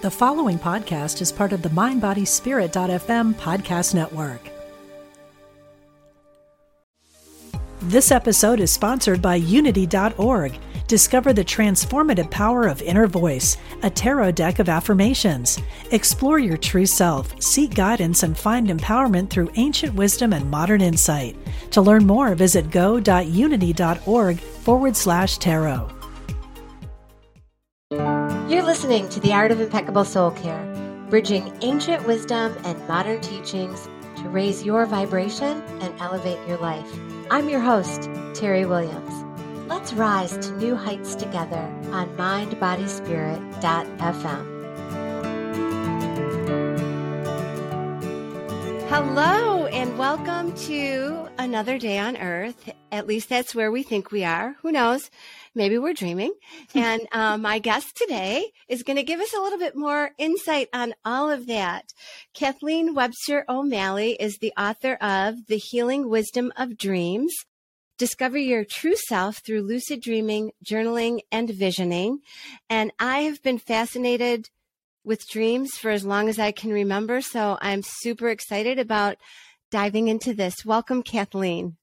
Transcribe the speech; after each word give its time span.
The 0.00 0.10
following 0.12 0.60
podcast 0.60 1.20
is 1.20 1.32
part 1.32 1.52
of 1.52 1.60
the 1.60 1.70
MindBodySpirit.fm 1.70 3.34
podcast 3.34 3.96
network. 3.96 4.48
This 7.82 8.12
episode 8.12 8.60
is 8.60 8.70
sponsored 8.70 9.20
by 9.20 9.34
Unity.org. 9.34 10.56
Discover 10.86 11.32
the 11.32 11.44
transformative 11.44 12.30
power 12.30 12.68
of 12.68 12.80
Inner 12.80 13.08
Voice, 13.08 13.56
a 13.82 13.90
tarot 13.90 14.32
deck 14.32 14.60
of 14.60 14.68
affirmations. 14.68 15.58
Explore 15.90 16.38
your 16.38 16.56
true 16.56 16.86
self, 16.86 17.34
seek 17.42 17.74
guidance, 17.74 18.22
and 18.22 18.38
find 18.38 18.68
empowerment 18.68 19.30
through 19.30 19.50
ancient 19.56 19.94
wisdom 19.94 20.32
and 20.32 20.48
modern 20.48 20.80
insight. 20.80 21.36
To 21.72 21.80
learn 21.80 22.06
more, 22.06 22.36
visit 22.36 22.70
go.unity.org 22.70 24.38
forward 24.38 24.96
slash 24.96 25.38
tarot. 25.38 25.97
You're 28.48 28.62
listening 28.62 29.08
to 29.10 29.20
The 29.20 29.34
Art 29.34 29.50
of 29.50 29.60
Impeccable 29.60 30.06
Soul 30.06 30.30
Care, 30.30 30.64
bridging 31.10 31.52
ancient 31.60 32.06
wisdom 32.06 32.56
and 32.64 32.88
modern 32.88 33.20
teachings 33.20 33.90
to 34.16 34.26
raise 34.30 34.64
your 34.64 34.86
vibration 34.86 35.60
and 35.82 35.92
elevate 36.00 36.38
your 36.48 36.56
life. 36.56 36.90
I'm 37.30 37.50
your 37.50 37.60
host, 37.60 38.08
Terry 38.32 38.64
Williams. 38.64 39.12
Let's 39.68 39.92
rise 39.92 40.38
to 40.38 40.56
new 40.56 40.76
heights 40.76 41.14
together 41.14 41.60
on 41.92 42.08
mindbodyspirit.fm. 42.16 44.57
Hello, 48.90 49.66
and 49.66 49.98
welcome 49.98 50.54
to 50.64 51.28
another 51.36 51.76
day 51.76 51.98
on 51.98 52.16
Earth. 52.16 52.72
At 52.90 53.06
least 53.06 53.28
that's 53.28 53.54
where 53.54 53.70
we 53.70 53.82
think 53.82 54.10
we 54.10 54.24
are. 54.24 54.56
Who 54.62 54.72
knows? 54.72 55.10
Maybe 55.54 55.76
we're 55.76 55.92
dreaming. 55.92 56.32
And 56.74 57.06
um, 57.12 57.42
my 57.42 57.58
guest 57.58 57.96
today 57.98 58.50
is 58.66 58.82
going 58.82 58.96
to 58.96 59.02
give 59.02 59.20
us 59.20 59.34
a 59.34 59.42
little 59.42 59.58
bit 59.58 59.76
more 59.76 60.12
insight 60.16 60.68
on 60.72 60.94
all 61.04 61.30
of 61.30 61.48
that. 61.48 61.92
Kathleen 62.32 62.94
Webster 62.94 63.44
O'Malley 63.46 64.12
is 64.12 64.38
the 64.38 64.54
author 64.58 64.94
of 64.94 65.34
The 65.48 65.58
Healing 65.58 66.08
Wisdom 66.08 66.50
of 66.56 66.78
Dreams. 66.78 67.34
Discover 67.98 68.38
your 68.38 68.64
true 68.64 68.96
self 68.96 69.42
through 69.44 69.62
lucid 69.62 70.00
dreaming, 70.00 70.52
journaling, 70.64 71.20
and 71.30 71.50
visioning. 71.50 72.20
And 72.70 72.92
I 72.98 73.20
have 73.20 73.42
been 73.42 73.58
fascinated 73.58 74.48
with 75.08 75.26
dreams 75.26 75.70
for 75.72 75.90
as 75.90 76.04
long 76.04 76.28
as 76.28 76.38
I 76.38 76.52
can 76.52 76.70
remember. 76.70 77.22
So 77.22 77.56
I'm 77.62 77.82
super 77.82 78.28
excited 78.28 78.78
about 78.78 79.16
diving 79.70 80.08
into 80.08 80.34
this. 80.34 80.66
Welcome, 80.66 81.02
Kathleen. 81.02 81.76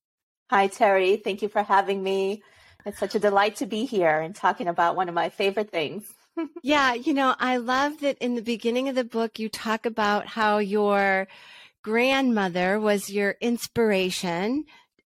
Hi, 0.52 0.68
Terry. 0.68 1.18
Thank 1.18 1.42
you 1.42 1.50
for 1.50 1.64
having 1.64 2.04
me. 2.04 2.44
It's 2.86 3.00
such 3.00 3.16
a 3.16 3.20
delight 3.20 3.56
to 3.58 3.66
be 3.66 3.86
here 3.86 4.20
and 4.20 4.36
talking 4.36 4.68
about 4.68 4.96
one 4.96 5.10
of 5.10 5.16
my 5.16 5.30
favorite 5.30 5.72
things. 5.72 6.06
yeah, 6.64 6.94
you 6.94 7.16
know, 7.16 7.36
I 7.40 7.58
love 7.58 8.00
that 8.02 8.20
in 8.20 8.36
the 8.36 8.44
beginning 8.44 8.90
of 8.90 8.96
the 8.96 9.04
book, 9.04 9.40
you 9.40 9.50
talk 9.50 9.88
about 9.88 10.28
how 10.28 10.60
your 10.60 11.28
grandmother 11.84 12.80
was 12.80 13.10
your 13.10 13.38
inspiration 13.42 14.66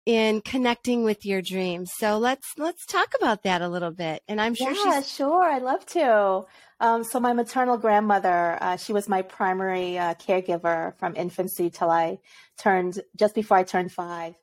in 0.07 0.39
connecting 0.39 1.03
with 1.03 1.25
your 1.25 1.41
dreams. 1.41 1.91
So 1.97 2.17
let's 2.17 2.53
let's 2.57 2.85
talk 2.85 3.13
about 3.19 3.43
that 3.43 3.61
a 3.61 3.67
little 3.67 3.91
bit. 3.91 4.23
And 4.29 4.39
I'm 4.39 4.55
sure 4.55 4.71
yeah, 4.71 5.01
she's 5.01 5.13
sure. 5.13 5.43
I'd 5.43 5.61
love 5.61 5.85
to. 5.87 6.45
Um, 6.79 7.03
so 7.03 7.19
my 7.19 7.33
maternal 7.33 7.77
grandmother, 7.77 8.57
uh, 8.61 8.77
she 8.77 8.93
was 8.93 9.09
my 9.09 9.21
primary 9.21 9.97
uh, 9.97 10.13
caregiver 10.13 10.97
from 10.97 11.13
infancy 11.17 11.69
till 11.69 11.91
I 11.91 12.19
turned 12.57 13.01
just 13.17 13.35
before 13.35 13.57
I 13.57 13.63
turned 13.63 13.91
five. 13.91 14.35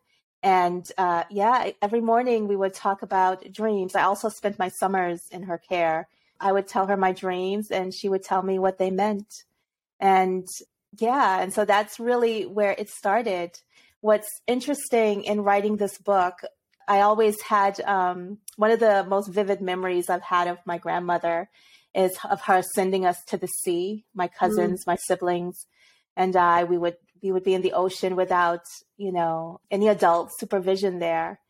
And 0.43 0.87
uh, 0.99 1.25
yeah, 1.31 1.71
every 1.81 2.03
morning 2.03 2.47
we 2.47 2.57
would 2.57 2.75
talk 2.75 3.01
about 3.01 3.51
dreams. 3.51 3.95
I 3.95 4.03
also 4.03 4.29
spent 4.29 4.59
my 4.59 4.69
summers 4.69 5.23
in 5.33 5.45
her 5.45 5.57
care. 5.57 6.09
I 6.39 6.53
would 6.53 6.69
tell 6.69 6.89
her 6.89 6.97
my 6.99 7.13
dreams, 7.13 7.71
and 7.71 7.95
she 7.95 8.11
would 8.11 8.23
tell 8.23 8.43
me 8.43 8.59
what 8.59 8.77
they 8.77 8.91
meant. 8.91 9.45
And 9.99 10.47
yeah, 10.99 11.41
and 11.41 11.55
so 11.55 11.65
that's 11.65 11.99
really 11.99 12.45
where 12.45 12.75
it 12.77 12.91
started. 12.91 13.59
What's 14.05 14.43
interesting 14.47 15.25
in 15.25 15.41
writing 15.41 15.79
this 15.79 15.97
book, 15.97 16.35
I 16.87 17.01
always 17.01 17.41
had 17.41 17.81
um, 17.81 18.37
one 18.59 18.71
of 18.71 18.79
the 18.79 19.03
most 19.09 19.29
vivid 19.29 19.63
memories 19.63 20.11
I've 20.11 20.21
had 20.21 20.47
of 20.47 20.59
my 20.67 20.77
grandmother 20.77 21.49
is 21.95 22.15
of 22.29 22.43
her 22.43 22.61
sending 22.75 23.07
us 23.07 23.17
to 23.29 23.39
the 23.39 23.47
sea, 23.47 24.05
my 24.15 24.29
mm. 24.29 24.35
cousins, 24.39 24.83
mm. 24.83 24.89
my 24.89 24.97
siblings, 24.97 25.65
and 26.19 26.37
I. 26.37 26.65
We 26.65 26.77
would 26.77 26.99
we 27.23 27.33
would 27.33 27.45
be 27.45 27.55
in 27.55 27.63
the 27.63 27.73
ocean 27.73 28.15
without, 28.15 28.67
you 28.99 29.11
know, 29.11 29.63
any 29.71 29.89
adult 29.89 30.33
supervision 30.39 30.99
there. 30.99 31.41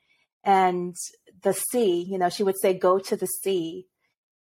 And 0.45 0.95
the 1.43 1.55
sea, 1.55 2.07
you 2.09 2.19
know, 2.19 2.29
she 2.29 2.45
would 2.45 2.61
say, 2.63 2.73
go 2.73 3.01
to 3.01 3.17
the 3.17 3.27
sea. 3.27 3.89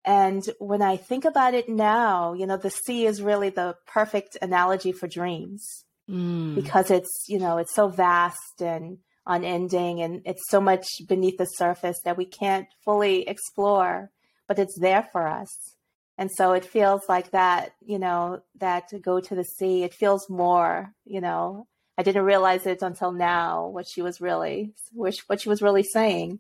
And 0.06 0.44
when 0.60 0.84
I 0.84 0.98
think 0.98 1.26
about 1.26 1.56
it 1.56 1.68
now, 1.68 2.34
you 2.34 2.46
know, 2.46 2.58
the 2.58 2.70
sea 2.70 3.08
is 3.08 3.24
really 3.24 3.50
the 3.50 3.76
perfect 3.88 4.38
analogy 4.40 4.92
for 4.92 5.08
dreams 5.08 5.84
mm. 6.10 6.56
because 6.56 6.92
it's, 6.92 7.26
you 7.28 7.40
know, 7.40 7.58
it's 7.58 7.74
so 7.74 7.88
vast 7.88 8.62
and 8.62 8.98
unending 9.26 10.02
and 10.02 10.22
it's 10.26 10.50
so 10.50 10.60
much 10.60 10.86
beneath 11.08 11.38
the 11.38 11.46
surface 11.46 12.00
that 12.04 12.18
we 12.18 12.26
can't 12.26 12.68
fully 12.84 13.28
explore, 13.28 14.12
but 14.48 14.60
it's 14.60 14.78
there 14.80 15.08
for 15.12 15.28
us. 15.28 15.76
And 16.18 16.30
so 16.32 16.54
it 16.54 16.66
feels 16.66 17.02
like 17.10 17.32
that, 17.32 17.74
you 17.82 17.98
know, 17.98 18.42
that 18.60 18.90
to 18.90 19.00
go 19.00 19.20
to 19.20 19.36
the 19.36 19.44
sea, 19.44 19.84
it 19.84 19.94
feels 19.94 20.30
more, 20.30 20.94
you 21.06 21.22
know, 21.22 21.68
I 21.98 22.04
didn't 22.04 22.24
realize 22.24 22.66
it 22.66 22.82
until 22.82 23.12
now 23.12 23.68
what 23.68 23.88
she 23.88 24.02
was 24.02 24.22
really, 24.22 24.74
what 24.94 25.42
she 25.42 25.50
was 25.50 25.62
really 25.62 25.84
saying. 25.84 26.40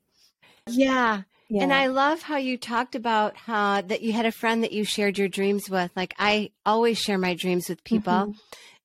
Yeah. 0.67 1.23
Yeah. 1.49 1.63
And 1.63 1.73
I 1.73 1.87
love 1.87 2.21
how 2.21 2.37
you 2.37 2.57
talked 2.57 2.95
about 2.95 3.35
how 3.37 3.81
that 3.81 4.01
you 4.01 4.13
had 4.13 4.25
a 4.25 4.31
friend 4.31 4.63
that 4.63 4.71
you 4.71 4.85
shared 4.85 5.17
your 5.17 5.27
dreams 5.27 5.69
with. 5.69 5.91
Like 5.95 6.15
I 6.17 6.51
always 6.65 6.97
share 6.97 7.17
my 7.17 7.35
dreams 7.35 7.69
with 7.69 7.83
people. 7.83 8.13
Mm-hmm. 8.13 8.31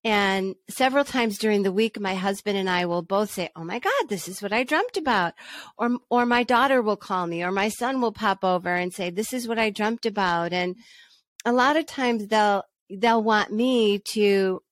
And 0.04 0.54
several 0.70 1.04
times 1.04 1.38
during 1.38 1.64
the 1.64 1.72
week, 1.72 2.00
my 2.00 2.14
husband 2.14 2.56
and 2.56 2.70
I 2.70 2.86
will 2.86 3.02
both 3.02 3.30
say, 3.30 3.50
Oh 3.56 3.64
my 3.64 3.78
God, 3.78 4.08
this 4.08 4.28
is 4.28 4.40
what 4.40 4.52
I 4.52 4.62
dreamt 4.62 4.96
about. 4.96 5.34
Or, 5.76 5.98
or 6.08 6.24
my 6.24 6.44
daughter 6.44 6.80
will 6.80 6.96
call 6.96 7.26
me 7.26 7.42
or 7.42 7.50
my 7.50 7.68
son 7.68 8.00
will 8.00 8.12
pop 8.12 8.44
over 8.44 8.74
and 8.74 8.92
say, 8.92 9.10
this 9.10 9.32
is 9.32 9.48
what 9.48 9.58
I 9.58 9.70
dreamt 9.70 10.06
about. 10.06 10.52
And 10.52 10.76
a 11.44 11.52
lot 11.52 11.76
of 11.76 11.86
times 11.86 12.28
they'll, 12.28 12.62
they'll 12.88 13.22
want 13.22 13.52
me 13.52 13.98
to 14.12 14.62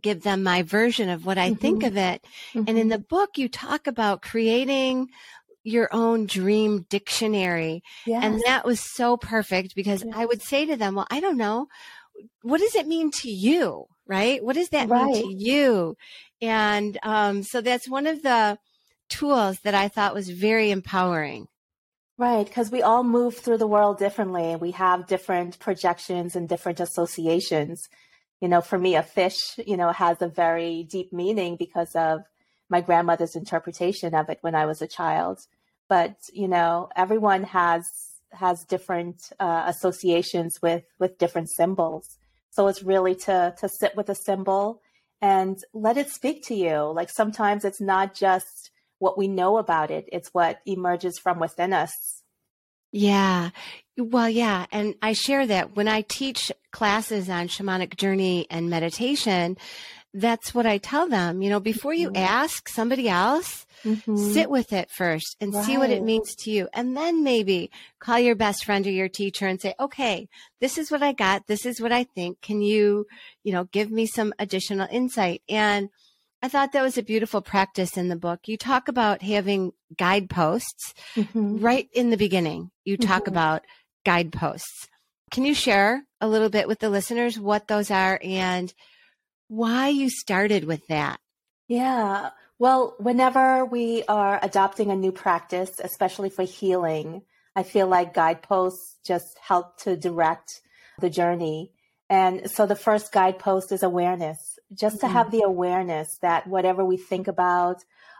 give 0.00 0.22
them 0.22 0.42
my 0.42 0.62
version 0.62 1.08
of 1.10 1.26
what 1.26 1.38
I 1.38 1.50
mm-hmm. 1.50 1.60
think 1.60 1.82
of 1.82 1.96
it. 1.96 2.24
Mm-hmm. 2.54 2.64
And 2.66 2.78
in 2.78 2.88
the 2.88 2.98
book, 2.98 3.36
you 3.36 3.48
talk 3.48 3.86
about 3.86 4.22
creating 4.22 5.08
your 5.62 5.88
own 5.92 6.26
dream 6.26 6.86
dictionary. 6.88 7.82
Yes. 8.06 8.24
And 8.24 8.42
that 8.46 8.64
was 8.64 8.80
so 8.80 9.16
perfect 9.16 9.74
because 9.74 10.02
yes. 10.04 10.14
I 10.16 10.24
would 10.24 10.42
say 10.42 10.64
to 10.66 10.76
them, 10.76 10.94
well, 10.94 11.06
I 11.10 11.20
don't 11.20 11.36
know. 11.36 11.66
What 12.42 12.60
does 12.60 12.74
it 12.74 12.86
mean 12.86 13.10
to 13.12 13.30
you? 13.30 13.86
Right? 14.10 14.44
What 14.44 14.56
does 14.56 14.70
that 14.70 14.88
right. 14.88 15.06
mean 15.06 15.22
to 15.22 15.32
you? 15.32 15.96
And 16.42 16.98
um, 17.04 17.44
so 17.44 17.60
that's 17.60 17.88
one 17.88 18.08
of 18.08 18.22
the 18.22 18.58
tools 19.08 19.60
that 19.60 19.74
I 19.74 19.88
thought 19.88 20.14
was 20.14 20.28
very 20.28 20.72
empowering. 20.72 21.46
Right, 22.18 22.44
because 22.44 22.70
we 22.70 22.82
all 22.82 23.04
move 23.04 23.38
through 23.38 23.58
the 23.58 23.66
world 23.66 23.98
differently. 23.98 24.56
We 24.56 24.72
have 24.72 25.06
different 25.06 25.58
projections 25.58 26.36
and 26.36 26.48
different 26.48 26.80
associations. 26.80 27.88
You 28.40 28.48
know, 28.48 28.60
for 28.60 28.78
me, 28.78 28.96
a 28.96 29.02
fish, 29.02 29.58
you 29.64 29.76
know, 29.76 29.90
has 29.90 30.20
a 30.20 30.28
very 30.28 30.82
deep 30.82 31.12
meaning 31.12 31.56
because 31.56 31.94
of 31.94 32.22
my 32.68 32.80
grandmother's 32.80 33.36
interpretation 33.36 34.14
of 34.14 34.28
it 34.28 34.38
when 34.42 34.54
I 34.54 34.66
was 34.66 34.82
a 34.82 34.86
child. 34.86 35.38
But 35.88 36.16
you 36.32 36.48
know, 36.48 36.88
everyone 36.96 37.44
has 37.44 37.86
has 38.32 38.64
different 38.64 39.32
uh, 39.38 39.64
associations 39.66 40.60
with 40.60 40.84
with 40.98 41.16
different 41.16 41.48
symbols. 41.50 42.18
So 42.50 42.68
it's 42.68 42.82
really 42.82 43.14
to 43.16 43.54
to 43.58 43.68
sit 43.68 43.96
with 43.96 44.08
a 44.08 44.14
symbol 44.14 44.82
and 45.22 45.58
let 45.72 45.96
it 45.96 46.10
speak 46.10 46.44
to 46.46 46.54
you. 46.54 46.92
Like 46.92 47.10
sometimes 47.10 47.64
it's 47.64 47.80
not 47.80 48.14
just 48.14 48.70
what 48.98 49.16
we 49.16 49.28
know 49.28 49.58
about 49.58 49.90
it, 49.90 50.08
it's 50.12 50.30
what 50.32 50.60
emerges 50.66 51.18
from 51.18 51.38
within 51.38 51.72
us. 51.72 52.22
Yeah. 52.92 53.50
Well, 53.96 54.28
yeah. 54.28 54.66
And 54.72 54.94
I 55.00 55.12
share 55.12 55.46
that 55.46 55.76
when 55.76 55.86
I 55.86 56.02
teach 56.02 56.50
classes 56.72 57.28
on 57.28 57.48
shamanic 57.48 57.96
journey 57.96 58.46
and 58.50 58.68
meditation, 58.68 59.56
that's 60.12 60.54
what 60.54 60.66
I 60.66 60.78
tell 60.78 61.08
them. 61.08 61.42
You 61.42 61.50
know, 61.50 61.60
before 61.60 61.94
you 61.94 62.08
mm-hmm. 62.08 62.22
ask 62.22 62.68
somebody 62.68 63.08
else, 63.08 63.66
mm-hmm. 63.84 64.16
sit 64.16 64.50
with 64.50 64.72
it 64.72 64.90
first 64.90 65.36
and 65.40 65.54
right. 65.54 65.64
see 65.64 65.78
what 65.78 65.90
it 65.90 66.02
means 66.02 66.34
to 66.36 66.50
you. 66.50 66.68
And 66.72 66.96
then 66.96 67.22
maybe 67.22 67.70
call 68.00 68.18
your 68.18 68.34
best 68.34 68.64
friend 68.64 68.86
or 68.86 68.90
your 68.90 69.08
teacher 69.08 69.46
and 69.46 69.60
say, 69.60 69.74
okay, 69.78 70.28
this 70.60 70.78
is 70.78 70.90
what 70.90 71.02
I 71.02 71.12
got. 71.12 71.46
This 71.46 71.64
is 71.64 71.80
what 71.80 71.92
I 71.92 72.04
think. 72.04 72.40
Can 72.40 72.60
you, 72.60 73.06
you 73.44 73.52
know, 73.52 73.64
give 73.64 73.90
me 73.90 74.06
some 74.06 74.34
additional 74.38 74.88
insight? 74.90 75.42
And 75.48 75.90
I 76.42 76.48
thought 76.48 76.72
that 76.72 76.82
was 76.82 76.98
a 76.98 77.02
beautiful 77.02 77.42
practice 77.42 77.96
in 77.96 78.08
the 78.08 78.16
book. 78.16 78.40
You 78.46 78.56
talk 78.56 78.88
about 78.88 79.22
having 79.22 79.72
guideposts 79.96 80.94
mm-hmm. 81.14 81.58
right 81.58 81.88
in 81.92 82.10
the 82.10 82.16
beginning. 82.16 82.70
You 82.84 82.96
talk 82.96 83.22
mm-hmm. 83.22 83.32
about 83.32 83.62
guideposts. 84.04 84.88
Can 85.30 85.44
you 85.44 85.54
share 85.54 86.02
a 86.20 86.26
little 86.26 86.48
bit 86.48 86.66
with 86.66 86.80
the 86.80 86.90
listeners 86.90 87.38
what 87.38 87.68
those 87.68 87.90
are 87.90 88.18
and 88.22 88.72
why 89.50 89.88
you 89.88 90.08
started 90.08 90.64
with 90.64 90.86
that. 90.86 91.18
Yeah. 91.66 92.30
Well, 92.60 92.94
whenever 92.98 93.64
we 93.64 94.04
are 94.08 94.38
adopting 94.42 94.90
a 94.90 94.96
new 94.96 95.10
practice, 95.10 95.72
especially 95.82 96.30
for 96.30 96.44
healing, 96.44 97.22
I 97.56 97.64
feel 97.64 97.88
like 97.88 98.14
guideposts 98.14 98.96
just 99.04 99.36
help 99.42 99.76
to 99.78 99.96
direct 99.96 100.60
the 101.00 101.10
journey. 101.10 101.72
And 102.08 102.48
so 102.48 102.64
the 102.64 102.76
first 102.76 103.12
guidepost 103.12 103.72
is 103.72 103.82
awareness, 103.82 104.58
just 104.72 104.98
mm-hmm. 104.98 105.06
to 105.08 105.12
have 105.12 105.30
the 105.32 105.42
awareness 105.42 106.18
that 106.22 106.46
whatever 106.46 106.84
we 106.84 106.96
think 106.96 107.26
about 107.26 107.78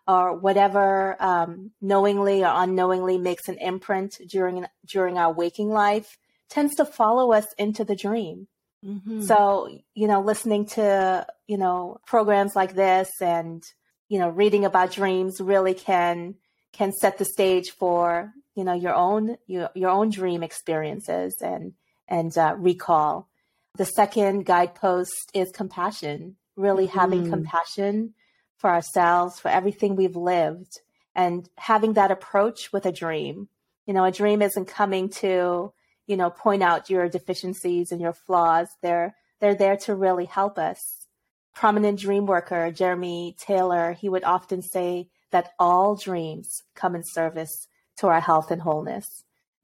or 0.09 0.37
whatever 0.37 1.17
um, 1.23 1.71
knowingly 1.81 2.43
or 2.43 2.53
unknowingly 2.53 3.19
makes 3.19 3.49
an 3.49 3.59
imprint 3.59 4.19
during 4.29 4.67
during 4.85 5.17
our 5.17 5.33
waking 5.33 5.69
life 5.69 6.19
tends 6.49 6.75
to 6.77 6.85
follow 6.85 7.33
us 7.33 7.47
into 7.57 7.85
the 7.85 7.95
dream. 7.95 8.49
Mm-hmm. 8.85 9.23
So, 9.23 9.69
you 9.95 10.09
know, 10.09 10.21
listening 10.21 10.67
to, 10.67 11.27
you 11.47 11.59
know, 11.59 12.01
programs 12.07 12.57
like 12.57 12.75
this 12.75 13.11
and, 13.21 13.63
you 14.09 14.19
know, 14.19 14.29
reading 14.29 14.65
about 14.65 14.93
dreams 14.93 15.41
really 15.41 15.75
can 15.75 16.37
can 16.73 16.93
set 16.93 17.19
the 17.19 17.25
stage 17.25 17.71
for, 17.71 18.33
you 18.55 18.65
know, 18.65 18.73
your 18.73 18.95
own 18.95 19.37
your, 19.47 19.71
your 19.75 19.91
own 19.91 20.11
dream 20.11 20.43
experiences 20.43 21.37
and 21.43 21.75
and 22.09 22.37
uh, 22.39 22.55
recall. 22.57 23.29
The 23.77 23.85
second 23.85 24.47
guidepost 24.47 25.31
is 25.35 25.51
compassion, 25.53 26.37
really 26.57 26.87
mm-hmm. 26.87 26.99
having 26.99 27.31
compassion 27.31 28.15
for 28.57 28.71
ourselves, 28.71 29.39
for 29.39 29.49
everything 29.49 29.95
we've 29.95 30.17
lived, 30.17 30.81
and 31.15 31.49
having 31.57 31.95
that 31.95 32.11
approach 32.11 32.73
with 32.73 32.87
a 32.87 32.93
dream. 32.93 33.49
You 33.87 33.95
know, 33.95 34.05
a 34.05 34.13
dream 34.13 34.43
isn't 34.43 34.67
coming 34.67 35.09
to 35.21 35.73
you 36.11 36.17
know, 36.17 36.29
point 36.29 36.61
out 36.61 36.91
your 36.91 37.09
deficiencies 37.09 37.93
and 37.93 38.01
your 38.01 38.13
flaws. 38.13 38.67
They're 38.83 39.15
they're 39.39 39.55
there 39.55 39.77
to 39.85 39.95
really 39.95 40.25
help 40.25 40.59
us. 40.59 41.07
Prominent 41.55 42.01
dream 42.01 42.27
worker 42.27 42.73
Jeremy 42.73 43.37
Taylor, 43.39 43.93
he 43.93 44.09
would 44.09 44.25
often 44.25 44.61
say 44.61 45.09
that 45.31 45.53
all 45.57 45.95
dreams 45.95 46.65
come 46.75 46.97
in 46.97 47.05
service 47.05 47.69
to 47.99 48.09
our 48.09 48.21
health 48.21 48.51
and 48.51 48.61
wholeness. 48.61 49.23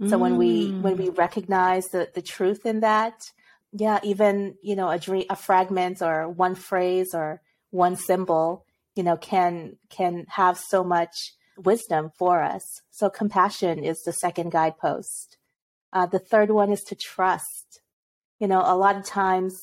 So 0.08 0.16
mm. 0.16 0.20
when 0.20 0.36
we 0.36 0.70
when 0.70 0.96
we 0.96 1.08
mm. 1.08 1.18
recognize 1.18 1.88
the, 1.88 2.08
the 2.14 2.22
truth 2.22 2.64
in 2.64 2.78
that, 2.80 3.32
yeah, 3.72 3.98
even 4.04 4.54
you 4.62 4.76
know 4.76 4.88
a 4.88 5.00
dream, 5.00 5.24
a 5.28 5.34
fragment 5.34 6.00
or 6.00 6.28
one 6.28 6.54
phrase 6.54 7.12
or 7.12 7.42
one 7.70 7.96
symbol, 7.96 8.64
you 8.94 9.02
know, 9.02 9.16
can 9.16 9.78
can 9.90 10.26
have 10.28 10.58
so 10.58 10.84
much 10.84 11.32
wisdom 11.56 12.12
for 12.16 12.40
us. 12.40 12.82
So 12.92 13.10
compassion 13.10 13.82
is 13.82 14.04
the 14.04 14.12
second 14.12 14.52
guidepost. 14.52 15.38
Uh, 15.96 16.04
the 16.04 16.18
third 16.18 16.50
one 16.50 16.70
is 16.70 16.82
to 16.82 16.94
trust. 16.94 17.80
You 18.38 18.48
know, 18.48 18.62
a 18.62 18.76
lot 18.76 18.96
of 18.96 19.06
times 19.06 19.58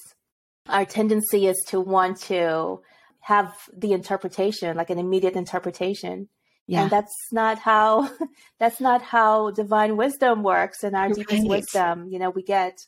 our 0.67 0.83
tendency 0.83 1.45
is 1.45 1.63
to 1.67 1.79
want 1.79 2.19
to 2.21 2.81
have 3.19 3.53
the 3.71 3.93
interpretation, 3.93 4.75
like 4.75 4.89
an 4.89 4.97
immediate 4.97 5.35
interpretation. 5.35 6.29
Yeah. 6.65 6.81
And 6.81 6.89
that's 6.89 7.13
not 7.31 7.59
how 7.59 8.09
that's 8.59 8.81
not 8.81 9.03
how 9.03 9.51
divine 9.51 9.95
wisdom 9.95 10.41
works 10.41 10.83
and 10.83 10.95
our 10.95 11.05
right. 11.05 11.15
deepest 11.15 11.47
wisdom. 11.47 12.07
You 12.09 12.17
know, 12.17 12.31
we 12.31 12.41
get, 12.41 12.79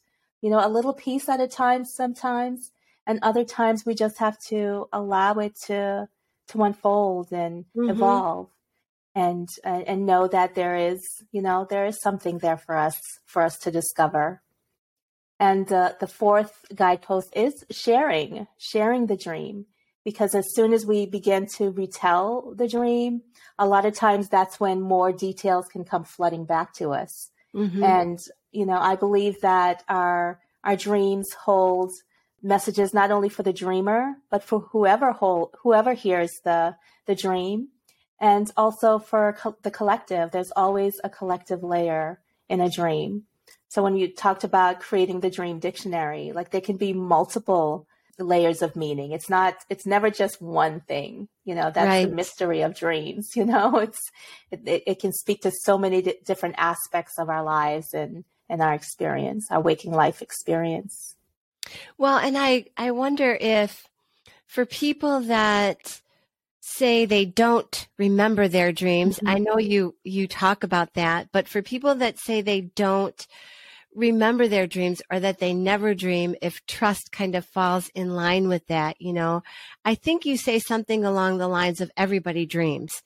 you 0.41 0.49
know, 0.49 0.65
a 0.65 0.75
little 0.77 0.93
piece 0.93 1.29
at 1.29 1.39
a 1.39 1.47
time 1.47 1.85
sometimes, 1.85 2.71
and 3.05 3.19
other 3.21 3.43
times 3.43 3.85
we 3.85 3.93
just 3.93 4.17
have 4.17 4.39
to 4.49 4.87
allow 4.91 5.35
it 5.35 5.53
to 5.67 6.07
to 6.47 6.63
unfold 6.63 7.31
and 7.31 7.65
mm-hmm. 7.77 7.91
evolve 7.91 8.49
and 9.15 9.47
uh, 9.65 9.81
and 9.87 10.05
know 10.05 10.27
that 10.27 10.55
there 10.55 10.75
is 10.75 11.01
you 11.31 11.41
know 11.41 11.65
there 11.69 11.85
is 11.85 11.99
something 12.01 12.39
there 12.39 12.57
for 12.57 12.75
us 12.75 12.99
for 13.25 13.41
us 13.41 13.57
to 13.59 13.71
discover. 13.71 14.41
And 15.39 15.69
uh, 15.71 15.93
the 15.99 16.07
fourth 16.07 16.65
guidepost 16.73 17.29
is 17.35 17.65
sharing 17.71 18.47
sharing 18.57 19.07
the 19.07 19.17
dream. 19.17 19.65
Because 20.03 20.35
as 20.35 20.53
soon 20.53 20.71
as 20.71 20.85
we 20.85 21.07
begin 21.07 21.47
to 21.57 21.71
retell 21.71 22.53
the 22.55 22.67
dream 22.67 23.23
a 23.57 23.67
lot 23.67 23.85
of 23.85 23.95
times 23.95 24.29
that's 24.29 24.59
when 24.59 24.79
more 24.79 25.11
details 25.11 25.65
can 25.67 25.83
come 25.83 26.03
flooding 26.03 26.45
back 26.45 26.73
to 26.75 26.91
us. 26.91 27.31
Mm-hmm. 27.55 27.83
and 27.83 28.19
you 28.51 28.65
know 28.65 28.77
i 28.77 28.97
believe 28.97 29.39
that 29.39 29.81
our 29.87 30.41
our 30.65 30.75
dreams 30.75 31.31
hold 31.31 31.89
messages 32.43 32.93
not 32.93 33.11
only 33.11 33.29
for 33.29 33.43
the 33.43 33.53
dreamer 33.53 34.15
but 34.29 34.43
for 34.43 34.59
whoever 34.59 35.13
hold 35.13 35.55
whoever 35.63 35.93
hears 35.93 36.33
the 36.43 36.75
the 37.05 37.15
dream 37.15 37.69
and 38.19 38.51
also 38.55 38.99
for 38.99 39.33
co- 39.33 39.57
the 39.61 39.71
collective, 39.71 40.31
there's 40.31 40.51
always 40.55 40.99
a 41.03 41.09
collective 41.09 41.63
layer 41.63 42.19
in 42.49 42.61
a 42.61 42.69
dream. 42.69 43.23
So 43.67 43.83
when 43.83 43.97
you 43.97 44.13
talked 44.13 44.43
about 44.43 44.79
creating 44.79 45.19
the 45.19 45.29
dream 45.29 45.59
dictionary, 45.59 46.31
like 46.31 46.51
there 46.51 46.61
can 46.61 46.77
be 46.77 46.93
multiple 46.93 47.87
layers 48.17 48.61
of 48.61 48.75
meaning. 48.75 49.11
It's 49.11 49.29
not, 49.29 49.55
it's 49.69 49.85
never 49.85 50.09
just 50.09 50.41
one 50.41 50.79
thing. 50.81 51.27
You 51.43 51.55
know, 51.55 51.71
that's 51.71 51.87
right. 51.87 52.09
the 52.09 52.15
mystery 52.15 52.61
of 52.61 52.75
dreams. 52.75 53.31
You 53.35 53.45
know, 53.45 53.79
it's, 53.79 53.99
it, 54.51 54.83
it 54.87 54.99
can 54.99 55.11
speak 55.11 55.41
to 55.41 55.51
so 55.51 55.77
many 55.77 56.01
d- 56.01 56.15
different 56.25 56.55
aspects 56.57 57.19
of 57.19 57.29
our 57.29 57.43
lives 57.43 57.93
and, 57.93 58.23
and 58.47 58.61
our 58.61 58.73
experience, 58.73 59.47
our 59.51 59.59
waking 59.59 59.91
life 59.91 60.21
experience. 60.21 61.15
Well, 61.97 62.17
and 62.17 62.37
I, 62.37 62.65
I 62.77 62.91
wonder 62.91 63.37
if 63.39 63.89
for 64.47 64.65
people 64.65 65.21
that 65.21 66.01
say 66.67 67.05
they 67.05 67.25
don't 67.25 67.87
remember 67.97 68.47
their 68.47 68.71
dreams 68.71 69.17
mm-hmm. 69.17 69.27
i 69.27 69.37
know 69.37 69.57
you 69.59 69.93
you 70.03 70.27
talk 70.27 70.63
about 70.63 70.91
that 70.95 71.27
but 71.31 71.47
for 71.47 71.61
people 71.61 71.93
that 71.93 72.17
say 72.17 72.41
they 72.41 72.61
don't 72.61 73.27
remember 73.93 74.47
their 74.47 74.65
dreams 74.65 74.99
or 75.11 75.19
that 75.19 75.37
they 75.37 75.53
never 75.53 75.93
dream 75.93 76.35
if 76.41 76.65
trust 76.65 77.11
kind 77.11 77.35
of 77.35 77.45
falls 77.45 77.89
in 77.93 78.09
line 78.09 78.47
with 78.47 78.65
that 78.65 78.99
you 78.99 79.13
know 79.13 79.43
i 79.85 79.93
think 79.93 80.25
you 80.25 80.37
say 80.37 80.57
something 80.57 81.05
along 81.05 81.37
the 81.37 81.47
lines 81.47 81.81
of 81.81 81.91
everybody 81.95 82.47
dreams 82.47 83.03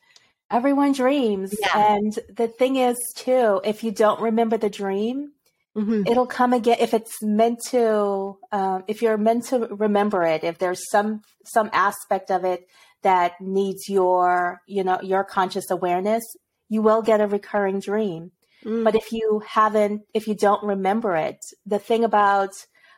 everyone 0.50 0.94
dreams 0.94 1.54
yeah. 1.60 1.96
and 1.96 2.18
the 2.34 2.48
thing 2.48 2.78
is 2.78 2.98
too 3.16 3.60
if 3.66 3.84
you 3.84 3.92
don't 3.92 4.22
remember 4.22 4.58
the 4.58 4.70
dream 4.70 5.34
mm-hmm. 5.76 6.04
it'll 6.08 6.26
come 6.26 6.54
again 6.54 6.78
if 6.80 6.94
it's 6.94 7.22
meant 7.22 7.60
to 7.68 8.38
um, 8.54 8.86
if 8.88 9.02
you're 9.02 9.18
meant 9.18 9.44
to 9.44 9.68
remember 9.68 10.24
it 10.24 10.46
if 10.46 10.58
there's 10.60 10.90
some 10.90 11.22
some 11.44 11.70
aspect 11.74 12.32
of 12.32 12.46
it 12.46 12.66
that 13.01 13.40
needs 13.40 13.90
your, 13.90 14.62
you 14.68 14.84
know, 14.84 15.00
your 15.01 15.24
conscious 15.24 15.72
awareness, 15.72 16.24
you 16.68 16.81
will 16.81 17.01
get 17.01 17.22
a 17.22 17.28
recurring 17.28 17.80
dream. 17.80 18.31
Mm. 18.63 18.84
But 18.84 18.96
if 18.96 19.12
you 19.12 19.42
haven't, 19.48 20.04
if 20.13 20.28
you 20.28 20.36
don't 20.36 20.63
remember 20.63 21.16
it, 21.16 21.40
the 21.66 21.80
thing 21.80 22.04
about 22.04 22.51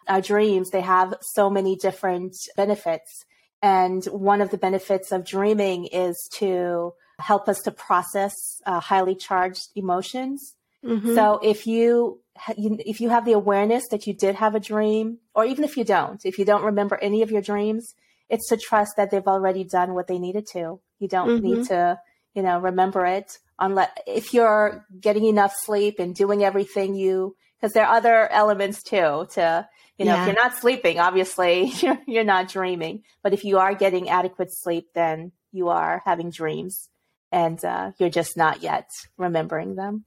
our 0.07 0.21
dreams, 0.21 0.71
they 0.71 0.81
have 0.81 1.13
so 1.21 1.49
many 1.49 1.75
different 1.75 2.35
benefits. 2.57 3.25
And 3.61 4.03
one 4.05 4.41
of 4.41 4.49
the 4.49 4.57
benefits 4.57 5.11
of 5.11 5.23
dreaming 5.23 5.85
is 5.85 6.29
to 6.37 6.93
help 7.19 7.47
us 7.47 7.61
to 7.61 7.71
process 7.71 8.33
uh, 8.65 8.79
highly 8.79 9.15
charged 9.15 9.69
emotions. 9.75 10.55
Mm-hmm. 10.83 11.13
So 11.13 11.39
if 11.43 11.67
you, 11.67 12.19
if 12.57 12.99
you 12.99 13.09
have 13.09 13.25
the 13.25 13.33
awareness 13.33 13.87
that 13.89 14.07
you 14.07 14.13
did 14.13 14.35
have 14.35 14.55
a 14.55 14.59
dream, 14.59 15.19
or 15.35 15.45
even 15.45 15.63
if 15.63 15.77
you 15.77 15.83
don't, 15.83 16.25
if 16.25 16.39
you 16.39 16.45
don't 16.45 16.63
remember 16.63 16.97
any 16.97 17.21
of 17.21 17.29
your 17.29 17.43
dreams, 17.43 17.93
it's 18.31 18.47
to 18.47 18.57
trust 18.57 18.95
that 18.95 19.11
they've 19.11 19.27
already 19.27 19.63
done 19.63 19.93
what 19.93 20.07
they 20.07 20.17
needed 20.17 20.47
to. 20.53 20.79
You 20.99 21.07
don't 21.07 21.29
mm-hmm. 21.29 21.45
need 21.45 21.67
to, 21.67 21.99
you 22.33 22.41
know, 22.41 22.59
remember 22.59 23.05
it 23.05 23.37
unless 23.59 23.91
if 24.07 24.33
you're 24.33 24.85
getting 24.99 25.25
enough 25.25 25.53
sleep 25.55 25.99
and 25.99 26.15
doing 26.15 26.43
everything 26.43 26.95
you 26.95 27.35
because 27.59 27.73
there 27.73 27.85
are 27.85 27.95
other 27.95 28.29
elements 28.31 28.81
too 28.83 29.27
to 29.31 29.67
you 29.97 30.05
know 30.05 30.15
yeah. 30.15 30.21
if 30.21 30.27
you're 30.27 30.43
not 30.43 30.57
sleeping 30.57 30.99
obviously 30.99 31.65
you're, 31.81 31.99
you're 32.07 32.23
not 32.23 32.49
dreaming 32.49 33.03
but 33.23 33.33
if 33.33 33.45
you 33.45 33.59
are 33.59 33.75
getting 33.75 34.09
adequate 34.09 34.49
sleep 34.51 34.87
then 34.93 35.31
you 35.53 35.69
are 35.69 36.01
having 36.03 36.31
dreams 36.31 36.89
and 37.31 37.63
uh, 37.63 37.91
you're 37.97 38.09
just 38.09 38.35
not 38.35 38.61
yet 38.63 38.89
remembering 39.17 39.75
them 39.75 40.03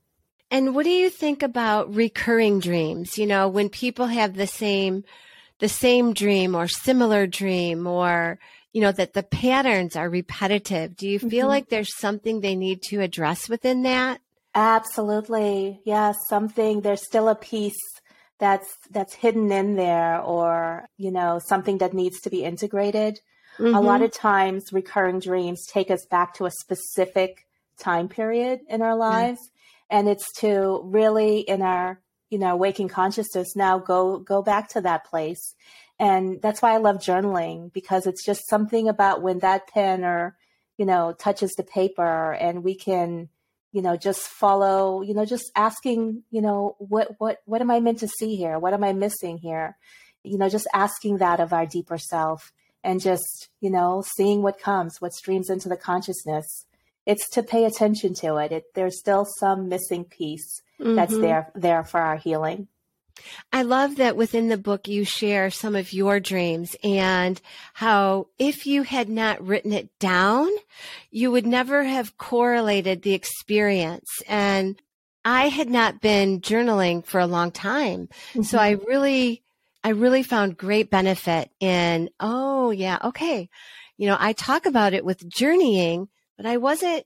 and 0.51 0.75
what 0.75 0.85
do 0.85 0.91
you 0.91 1.09
think 1.09 1.43
about 1.43 1.95
recurring 1.95 2.59
dreams 2.59 3.17
you 3.17 3.27
know 3.27 3.49
when 3.49 3.69
people 3.69 4.07
have 4.07 4.35
the 4.35 4.49
same 4.49 5.05
the 5.65 5.69
same 5.71 6.13
dream 6.13 6.55
or 6.55 6.69
similar 6.69 7.27
dream 7.27 7.87
or 7.87 8.39
you 8.75 8.83
know 8.83 8.93
that 8.93 9.15
the 9.15 9.23
patterns 9.23 9.97
are 9.97 10.11
repetitive 10.11 10.95
do 10.95 11.09
you 11.09 11.19
feel 11.19 11.31
mm-hmm. 11.31 11.49
like 11.49 11.71
there's 11.71 11.97
something 11.97 12.43
they 12.43 12.55
need 12.55 12.83
to 12.83 13.01
address 13.01 13.49
within 13.49 13.83
that 13.83 14.21
absolutely 14.55 15.81
yes 15.87 16.15
something 16.29 16.83
there's 16.83 17.03
still 17.03 17.31
a 17.31 17.35
piece 17.35 17.81
that's 18.39 18.77
that's 18.91 19.15
hidden 19.15 19.51
in 19.51 19.75
there 19.75 20.21
or 20.21 20.87
you 20.99 21.11
know 21.11 21.41
something 21.49 21.79
that 21.79 21.95
needs 21.95 22.21
to 22.21 22.29
be 22.29 22.45
integrated 22.45 23.19
mm-hmm. 23.57 23.75
a 23.75 23.81
lot 23.81 23.95
mm-hmm. 23.95 24.05
of 24.05 24.13
times 24.13 24.65
recurring 24.71 25.19
dreams 25.19 25.65
take 25.65 25.91
us 25.91 26.05
back 26.11 26.35
to 26.35 26.45
a 26.45 26.51
specific 26.51 27.47
time 27.79 28.07
period 28.07 28.61
in 28.69 28.83
our 28.83 28.97
lives 28.99 29.41
yeah. 29.91 29.99
and 29.99 30.11
it's 30.11 30.31
to 30.31 30.83
really 30.85 31.39
in 31.39 31.63
our 31.63 32.03
you 32.31 32.39
know 32.39 32.57
waking 32.57 32.89
consciousness 32.89 33.55
now 33.57 33.79
go 33.79 34.19
go 34.19 34.43
back 34.43 34.69
to 34.71 34.81
that 34.81 35.05
place. 35.05 35.55
And 35.99 36.43
that's 36.43 36.61
why 36.61 36.75
i 36.75 36.79
love 36.79 36.97
journaling 36.97 37.73
because 37.73 38.07
it's 38.07 38.25
just 38.25 38.49
something 38.49 38.89
about 38.89 39.23
when 39.23 39.39
that 39.41 39.69
pen 39.69 40.05
or 40.05 40.37
you 40.77 40.87
know 40.87 41.13
touches 41.13 41.53
the 41.53 41.63
paper 41.63 42.33
and 42.33 42.65
we 42.65 42.75
can 42.75 43.29
you 43.73 43.83
know 43.83 43.97
just 43.97 44.23
follow 44.23 45.03
you 45.03 45.15
know 45.15 45.25
just 45.25 45.51
asking 45.55 46.23
you 46.31 46.41
know 46.41 46.77
what 46.79 47.15
what 47.19 47.43
what 47.45 47.61
am 47.61 47.71
i 47.71 47.81
meant 47.81 48.01
to 48.01 48.09
see 48.09 48.37
here? 48.37 48.59
What 48.59 48.75
am 48.75 48.85
i 48.85 48.93
missing 48.93 49.39
here? 49.39 49.77
You 50.23 50.39
know 50.39 50.49
just 50.49 50.67
asking 50.75 51.19
that 51.19 51.41
of 51.41 51.53
our 51.53 51.67
deeper 51.67 51.99
self 51.99 52.53
and 52.83 53.01
just 53.01 53.49
you 53.61 53.71
know 53.71 54.03
seeing 54.17 54.43
what 54.43 54.61
comes 54.61 55.01
what 55.01 55.13
streams 55.13 55.51
into 55.51 55.69
the 55.69 55.77
consciousness 55.77 56.67
it's 57.07 57.29
to 57.31 57.43
pay 57.43 57.65
attention 57.65 58.15
to 58.15 58.37
it, 58.37 58.53
it 58.53 58.65
there's 58.75 58.99
still 58.99 59.25
some 59.25 59.69
missing 59.69 60.05
piece 60.05 60.63
mm-hmm. 60.81 60.95
that's 60.95 61.17
there 61.17 61.51
there 61.55 61.85
for 61.85 62.01
our 62.01 62.17
healing. 62.17 62.69
I 63.53 63.63
love 63.63 63.97
that 63.97 64.17
within 64.17 64.49
the 64.49 64.59
book 64.59 64.89
you 64.89 65.05
share 65.05 65.51
some 65.51 65.77
of 65.77 65.93
your 65.93 66.19
dreams 66.21 66.75
and 66.83 67.41
how 67.75 68.29
if 68.39 68.67
you 68.67 68.83
had 68.83 69.09
not 69.09 69.45
written 69.47 69.73
it 69.73 69.97
down, 69.99 70.51
you 71.11 71.31
would 71.31 71.47
never 71.47 71.85
have 71.85 72.19
correlated 72.19 73.03
the 73.03 73.15
experience. 73.15 74.09
And 74.27 74.81
I 75.25 75.49
had 75.49 75.71
not 75.71 76.01
been 76.01 76.41
journaling 76.41 77.05
for 77.05 77.21
a 77.21 77.27
long 77.27 77.51
time. 77.51 78.09
Mm-hmm. 78.33 78.43
So 78.43 78.59
I 78.59 78.71
really, 78.71 79.43
I 79.83 79.91
really 79.91 80.23
found 80.23 80.57
great 80.57 80.91
benefit 80.91 81.51
in, 81.61 82.11
oh 82.21 82.71
yeah, 82.71 82.99
okay. 83.05 83.49
You 83.97 84.09
know, 84.09 84.17
I 84.19 84.33
talk 84.33 84.67
about 84.67 84.93
it 84.93 85.05
with 85.05 85.29
journeying, 85.29 86.09
but 86.37 86.47
I 86.47 86.57
wasn't 86.57 87.05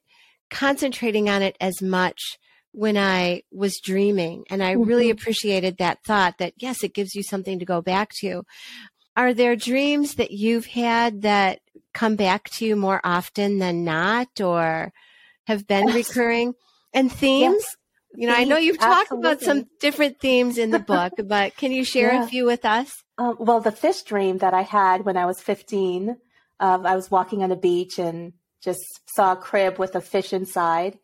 concentrating 0.50 1.28
on 1.28 1.42
it 1.42 1.56
as 1.61 1.82
much 1.82 2.38
when 2.73 2.97
I 2.97 3.42
was 3.50 3.80
dreaming. 3.82 4.44
And 4.50 4.62
I 4.62 4.73
really 4.73 5.08
mm-hmm. 5.08 5.18
appreciated 5.18 5.78
that 5.78 5.99
thought 6.06 6.38
that, 6.38 6.54
yes, 6.58 6.82
it 6.85 6.94
gives 6.94 7.14
you 7.14 7.23
something 7.23 7.58
to 7.58 7.64
go 7.64 7.80
back 7.80 8.11
to. 8.20 8.44
Are 9.16 9.35
there 9.35 9.56
dreams 9.56 10.14
that 10.14 10.30
you've 10.30 10.66
had 10.66 11.23
that 11.23 11.61
come 11.92 12.14
back 12.14 12.49
to 12.50 12.66
you 12.66 12.76
more 12.76 13.00
often 13.02 13.58
than 13.58 13.85
not 13.85 14.40
or 14.40 14.92
have 15.47 15.66
been 15.66 15.87
recurring? 15.87 16.54
And 16.94 17.12
themes? 17.12 17.64
Yes. 17.64 17.76
You 18.14 18.26
know, 18.28 18.35
I 18.35 18.44
know 18.44 18.56
you've 18.56 18.78
Absolutely. 18.80 19.04
talked 19.04 19.12
about 19.12 19.40
some 19.42 19.66
different 19.80 20.20
themes 20.20 20.56
in 20.56 20.70
the 20.70 20.78
book, 20.78 21.12
but 21.25 21.56
can 21.56 21.73
you 21.73 21.85
share 21.85 22.12
yeah. 22.12 22.25
a 22.25 22.26
few 22.26 22.47
with 22.47 22.64
us? 22.64 23.04
Um, 23.18 23.37
well, 23.38 23.61
the 23.61 23.73
fish 23.73 24.02
dream 24.02 24.38
that 24.38 24.54
I 24.54 24.62
had 24.62 25.04
when 25.04 25.16
I 25.16 25.26
was 25.26 25.40
15, 25.40 26.16
um, 26.61 26.87
I 26.87 26.97
was 26.97 27.11
walking 27.11 27.42
on 27.42 27.52
a 27.52 27.56
beach 27.56 27.99
and 27.99 28.32
just 28.62 28.81
saw 29.07 29.33
a 29.33 29.37
crib 29.37 29.79
with 29.79 29.95
a 29.95 30.00
fish 30.00 30.33
inside. 30.33 30.99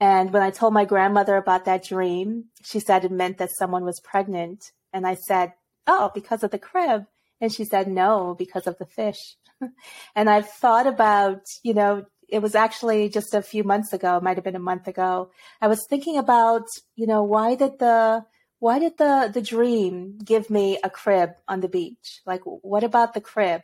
And 0.00 0.32
when 0.32 0.42
I 0.42 0.50
told 0.50 0.74
my 0.74 0.84
grandmother 0.84 1.36
about 1.36 1.64
that 1.64 1.84
dream, 1.84 2.46
she 2.62 2.80
said 2.80 3.04
it 3.04 3.10
meant 3.10 3.38
that 3.38 3.56
someone 3.56 3.84
was 3.84 4.00
pregnant. 4.00 4.72
And 4.92 5.06
I 5.06 5.14
said, 5.14 5.54
Oh, 5.86 6.10
because 6.14 6.42
of 6.42 6.50
the 6.50 6.58
crib. 6.58 7.06
And 7.40 7.52
she 7.52 7.64
said, 7.64 7.88
No, 7.88 8.34
because 8.38 8.66
of 8.66 8.76
the 8.78 8.86
fish. 8.86 9.36
and 10.14 10.28
I've 10.28 10.48
thought 10.48 10.86
about, 10.86 11.42
you 11.62 11.74
know, 11.74 12.06
it 12.28 12.40
was 12.40 12.54
actually 12.54 13.08
just 13.08 13.34
a 13.34 13.42
few 13.42 13.62
months 13.64 13.92
ago, 13.92 14.16
it 14.16 14.22
might 14.22 14.36
have 14.36 14.44
been 14.44 14.56
a 14.56 14.60
month 14.60 14.88
ago. 14.88 15.30
I 15.60 15.68
was 15.68 15.86
thinking 15.88 16.18
about, 16.18 16.66
you 16.96 17.06
know, 17.06 17.22
why 17.22 17.54
did 17.54 17.78
the 17.78 18.24
why 18.58 18.78
did 18.78 18.98
the 18.98 19.30
the 19.32 19.42
dream 19.42 20.18
give 20.24 20.50
me 20.50 20.78
a 20.82 20.90
crib 20.90 21.30
on 21.46 21.60
the 21.60 21.68
beach? 21.68 22.20
Like 22.26 22.42
what 22.44 22.84
about 22.84 23.14
the 23.14 23.20
crib? 23.20 23.62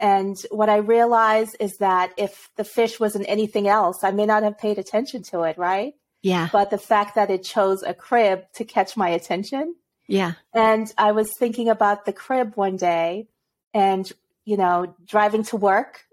And 0.00 0.36
what 0.50 0.68
I 0.68 0.76
realize 0.76 1.54
is 1.56 1.78
that 1.78 2.12
if 2.16 2.50
the 2.56 2.64
fish 2.64 3.00
wasn't 3.00 3.26
anything 3.28 3.66
else, 3.66 4.04
I 4.04 4.12
may 4.12 4.26
not 4.26 4.42
have 4.42 4.58
paid 4.58 4.78
attention 4.78 5.22
to 5.24 5.42
it, 5.42 5.58
right? 5.58 5.94
Yeah. 6.22 6.48
But 6.52 6.70
the 6.70 6.78
fact 6.78 7.14
that 7.16 7.30
it 7.30 7.42
chose 7.42 7.82
a 7.82 7.94
crib 7.94 8.44
to 8.54 8.64
catch 8.64 8.96
my 8.96 9.08
attention. 9.08 9.74
Yeah. 10.06 10.32
And 10.54 10.92
I 10.96 11.12
was 11.12 11.36
thinking 11.36 11.68
about 11.68 12.04
the 12.04 12.12
crib 12.12 12.54
one 12.54 12.76
day 12.76 13.28
and, 13.74 14.10
you 14.44 14.56
know, 14.56 14.94
driving 15.04 15.44
to 15.44 15.56
work. 15.56 16.04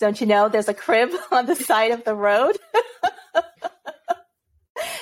Don't 0.00 0.20
you 0.20 0.26
know 0.26 0.48
there's 0.48 0.68
a 0.68 0.74
crib 0.74 1.10
on 1.30 1.46
the 1.46 1.56
side 1.56 1.92
of 1.92 2.04
the 2.04 2.14
road? 2.14 2.56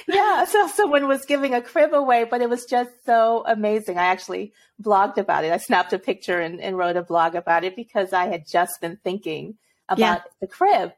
yeah, 0.09 0.45
so 0.45 0.67
someone 0.69 1.09
was 1.09 1.25
giving 1.25 1.55
a 1.55 1.63
crib 1.63 1.93
away, 1.93 2.25
but 2.25 2.41
it 2.41 2.51
was 2.51 2.65
just 2.65 2.91
so 3.05 3.45
amazing. 3.47 3.99
I 3.99 4.05
actually 4.05 4.53
blogged 4.81 5.19
about 5.19 5.45
it. 5.45 5.53
I 5.53 5.59
snapped 5.59 5.93
a 5.93 5.99
picture 5.99 6.41
and, 6.41 6.61
and 6.61 6.77
wrote 6.77 6.97
a 6.97 7.03
blog 7.03 7.35
about 7.35 7.65
it 7.65 7.77
because 7.77 8.13
I 8.13 8.27
had 8.27 8.47
just 8.47 8.81
been 8.81 8.99
thinking 9.03 9.57
about 9.89 10.23
yeah. 10.25 10.31
the 10.41 10.47
crib. 10.47 10.93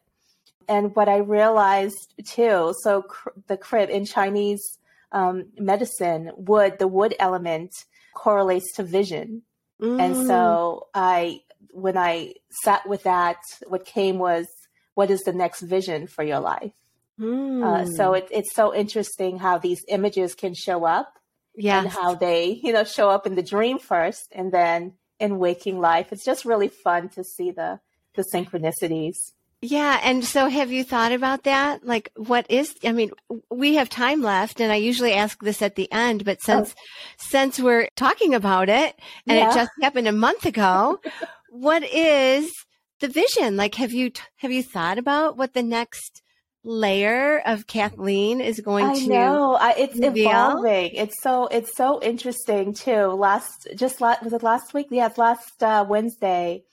And 0.68 0.94
what 0.96 1.08
I 1.08 1.18
realized 1.18 2.14
too, 2.24 2.74
so 2.82 3.02
cr- 3.02 3.30
the 3.48 3.56
crib 3.56 3.90
in 3.90 4.06
Chinese 4.06 4.78
um, 5.12 5.46
medicine, 5.58 6.32
wood, 6.36 6.78
the 6.78 6.88
wood 6.88 7.14
element 7.18 7.72
correlates 8.14 8.72
to 8.76 8.82
vision. 8.82 9.42
Mm. 9.80 10.00
And 10.00 10.26
so 10.26 10.88
I, 10.94 11.40
when 11.70 11.96
I 11.96 12.34
sat 12.62 12.88
with 12.88 13.02
that, 13.02 13.36
what 13.66 13.84
came 13.84 14.18
was, 14.18 14.46
what 14.94 15.10
is 15.10 15.22
the 15.22 15.32
next 15.32 15.60
vision 15.60 16.06
for 16.06 16.22
your 16.22 16.40
life? 16.40 16.72
Mm. 17.20 17.62
Uh, 17.64 17.86
so 17.86 18.10
hmm. 18.10 18.16
it, 18.16 18.28
it's 18.30 18.54
so 18.54 18.74
interesting 18.74 19.38
how 19.38 19.58
these 19.58 19.84
images 19.88 20.34
can 20.34 20.54
show 20.54 20.84
up 20.84 21.14
yeah. 21.56 21.80
and 21.80 21.88
how 21.88 22.14
they, 22.14 22.60
you 22.62 22.72
know, 22.72 22.84
show 22.84 23.10
up 23.10 23.26
in 23.26 23.34
the 23.34 23.42
dream 23.42 23.78
first 23.78 24.32
and 24.32 24.52
then 24.52 24.94
in 25.20 25.38
waking 25.38 25.80
life. 25.80 26.12
It's 26.12 26.24
just 26.24 26.44
really 26.44 26.68
fun 26.68 27.08
to 27.10 27.24
see 27.24 27.50
the, 27.50 27.80
the 28.14 28.24
synchronicities. 28.34 29.32
Yeah. 29.62 29.98
And 30.02 30.24
so 30.24 30.48
have 30.48 30.70
you 30.70 30.84
thought 30.84 31.12
about 31.12 31.44
that? 31.44 31.86
Like 31.86 32.10
what 32.16 32.44
is, 32.50 32.74
I 32.84 32.92
mean, 32.92 33.12
we 33.50 33.76
have 33.76 33.88
time 33.88 34.20
left 34.20 34.60
and 34.60 34.70
I 34.70 34.76
usually 34.76 35.14
ask 35.14 35.40
this 35.42 35.62
at 35.62 35.74
the 35.74 35.90
end, 35.90 36.24
but 36.24 36.42
since, 36.42 36.74
oh. 36.76 36.82
since 37.16 37.58
we're 37.58 37.88
talking 37.96 38.34
about 38.34 38.68
it 38.68 38.98
and 39.26 39.38
yeah. 39.38 39.50
it 39.50 39.54
just 39.54 39.70
happened 39.80 40.08
a 40.08 40.12
month 40.12 40.44
ago, 40.44 41.00
what 41.50 41.82
is 41.82 42.52
the 43.00 43.08
vision? 43.08 43.56
Like, 43.56 43.76
have 43.76 43.92
you, 43.92 44.10
have 44.36 44.52
you 44.52 44.62
thought 44.62 44.98
about 44.98 45.38
what 45.38 45.54
the 45.54 45.62
next 45.62 46.20
layer 46.64 47.40
of 47.44 47.66
Kathleen 47.66 48.40
is 48.40 48.60
going 48.60 48.86
I 48.86 48.94
to 48.94 49.08
know 49.08 49.54
I, 49.54 49.74
it's 49.76 49.98
reveal. 49.98 50.30
evolving. 50.30 50.94
It's 50.94 51.22
so 51.22 51.46
it's 51.46 51.76
so 51.76 52.00
interesting 52.02 52.72
too. 52.72 53.06
Last 53.08 53.68
just 53.76 54.00
last 54.00 54.22
was 54.22 54.32
it 54.32 54.42
last 54.42 54.74
week? 54.74 54.88
Yes, 54.90 55.18
last 55.18 55.62
uh, 55.62 55.84
Wednesday, 55.88 56.64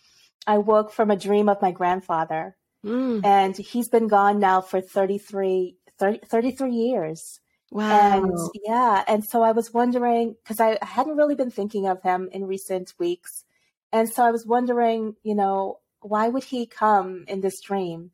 I 0.47 0.57
woke 0.57 0.91
from 0.91 1.11
a 1.11 1.17
dream 1.17 1.49
of 1.49 1.61
my 1.61 1.71
grandfather, 1.71 2.55
mm. 2.85 3.23
and 3.23 3.55
he's 3.55 3.89
been 3.89 4.07
gone 4.07 4.39
now 4.39 4.61
for 4.61 4.81
33, 4.81 5.75
30, 5.99 6.19
33 6.25 6.71
years. 6.71 7.39
Wow. 7.69 8.23
And 8.23 8.37
yeah, 8.65 9.03
and 9.07 9.23
so 9.23 9.43
I 9.43 9.51
was 9.51 9.73
wondering 9.73 10.35
because 10.43 10.59
I 10.59 10.77
hadn't 10.81 11.17
really 11.17 11.35
been 11.35 11.51
thinking 11.51 11.87
of 11.87 12.01
him 12.01 12.29
in 12.31 12.47
recent 12.47 12.93
weeks, 12.97 13.43
and 13.91 14.09
so 14.09 14.23
I 14.23 14.31
was 14.31 14.45
wondering, 14.45 15.15
you 15.23 15.35
know, 15.35 15.79
why 15.99 16.29
would 16.29 16.45
he 16.45 16.65
come 16.65 17.25
in 17.27 17.41
this 17.41 17.61
dream? 17.61 18.11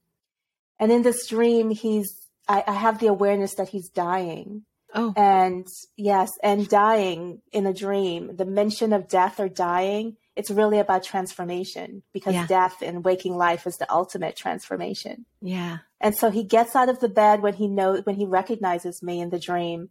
And 0.79 0.91
in 0.91 1.01
this 1.01 1.27
dream, 1.27 1.69
he's, 1.69 2.10
I, 2.48 2.63
I 2.67 2.74
have 2.74 3.00
the 3.00 3.07
awareness 3.07 3.55
that 3.55 3.69
he's 3.69 3.89
dying. 3.89 4.63
Oh. 4.93 5.13
And 5.15 5.67
yes, 5.98 6.31
and 6.41 6.67
dying 6.67 7.41
in 7.51 7.65
a 7.65 7.74
dream, 7.74 8.36
the 8.36 8.46
mention 8.46 8.93
of 8.93 9.10
death 9.10 9.39
or 9.39 9.50
dying, 9.50 10.15
it's 10.36 10.50
really 10.50 10.79
about 10.79 11.03
transformation 11.03 12.03
because 12.13 12.36
yeah. 12.36 12.48
death 12.48 12.81
in 12.81 13.01
waking 13.01 13.36
life 13.36 13.67
is 13.67 13.75
the 13.77 13.91
ultimate 13.91 14.36
transformation. 14.36 15.25
Yeah. 15.41 15.79
And 16.00 16.15
so 16.15 16.29
he 16.29 16.43
gets 16.43 16.75
out 16.75 16.89
of 16.89 17.00
the 17.00 17.10
bed 17.10 17.41
when 17.41 17.55
he 17.55 17.67
knows, 17.67 18.05
when 18.05 18.15
he 18.15 18.25
recognizes 18.25 19.01
me 19.03 19.19
in 19.19 19.29
the 19.29 19.39
dream 19.39 19.89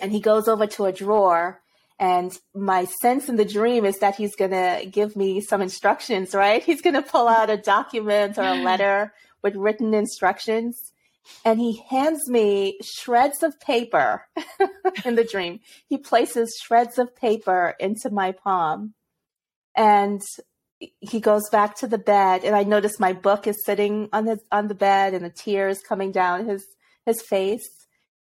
and 0.00 0.12
he 0.12 0.20
goes 0.20 0.48
over 0.48 0.66
to 0.66 0.84
a 0.84 0.92
drawer 0.92 1.60
and 1.98 2.38
my 2.54 2.84
sense 3.02 3.28
in 3.28 3.36
the 3.36 3.44
dream 3.44 3.84
is 3.84 3.98
that 3.98 4.14
he's 4.14 4.36
going 4.36 4.52
to 4.52 4.86
give 4.88 5.16
me 5.16 5.40
some 5.40 5.60
instructions, 5.60 6.32
right? 6.32 6.62
He's 6.62 6.80
going 6.80 6.94
to 6.94 7.02
pull 7.02 7.26
out 7.26 7.50
a 7.50 7.56
document 7.56 8.38
or 8.38 8.44
a 8.44 8.54
letter 8.62 9.12
with 9.48 9.56
written 9.56 9.94
instructions. 9.94 10.92
And 11.44 11.60
he 11.60 11.82
hands 11.90 12.28
me 12.28 12.78
shreds 12.82 13.42
of 13.42 13.58
paper 13.60 14.26
in 15.04 15.14
the 15.14 15.24
dream. 15.24 15.60
He 15.88 15.98
places 15.98 16.58
shreds 16.62 16.98
of 16.98 17.14
paper 17.16 17.74
into 17.78 18.10
my 18.10 18.32
palm. 18.32 18.94
And 19.74 20.20
he 21.00 21.20
goes 21.20 21.48
back 21.50 21.76
to 21.76 21.86
the 21.86 21.98
bed 21.98 22.44
and 22.44 22.54
I 22.54 22.62
notice 22.62 23.00
my 23.00 23.12
book 23.12 23.46
is 23.46 23.64
sitting 23.64 24.08
on 24.12 24.26
his 24.26 24.38
on 24.52 24.68
the 24.68 24.74
bed 24.74 25.12
and 25.12 25.24
the 25.24 25.30
tears 25.30 25.80
coming 25.80 26.12
down 26.12 26.46
his 26.46 26.64
his 27.04 27.20
face. 27.20 27.68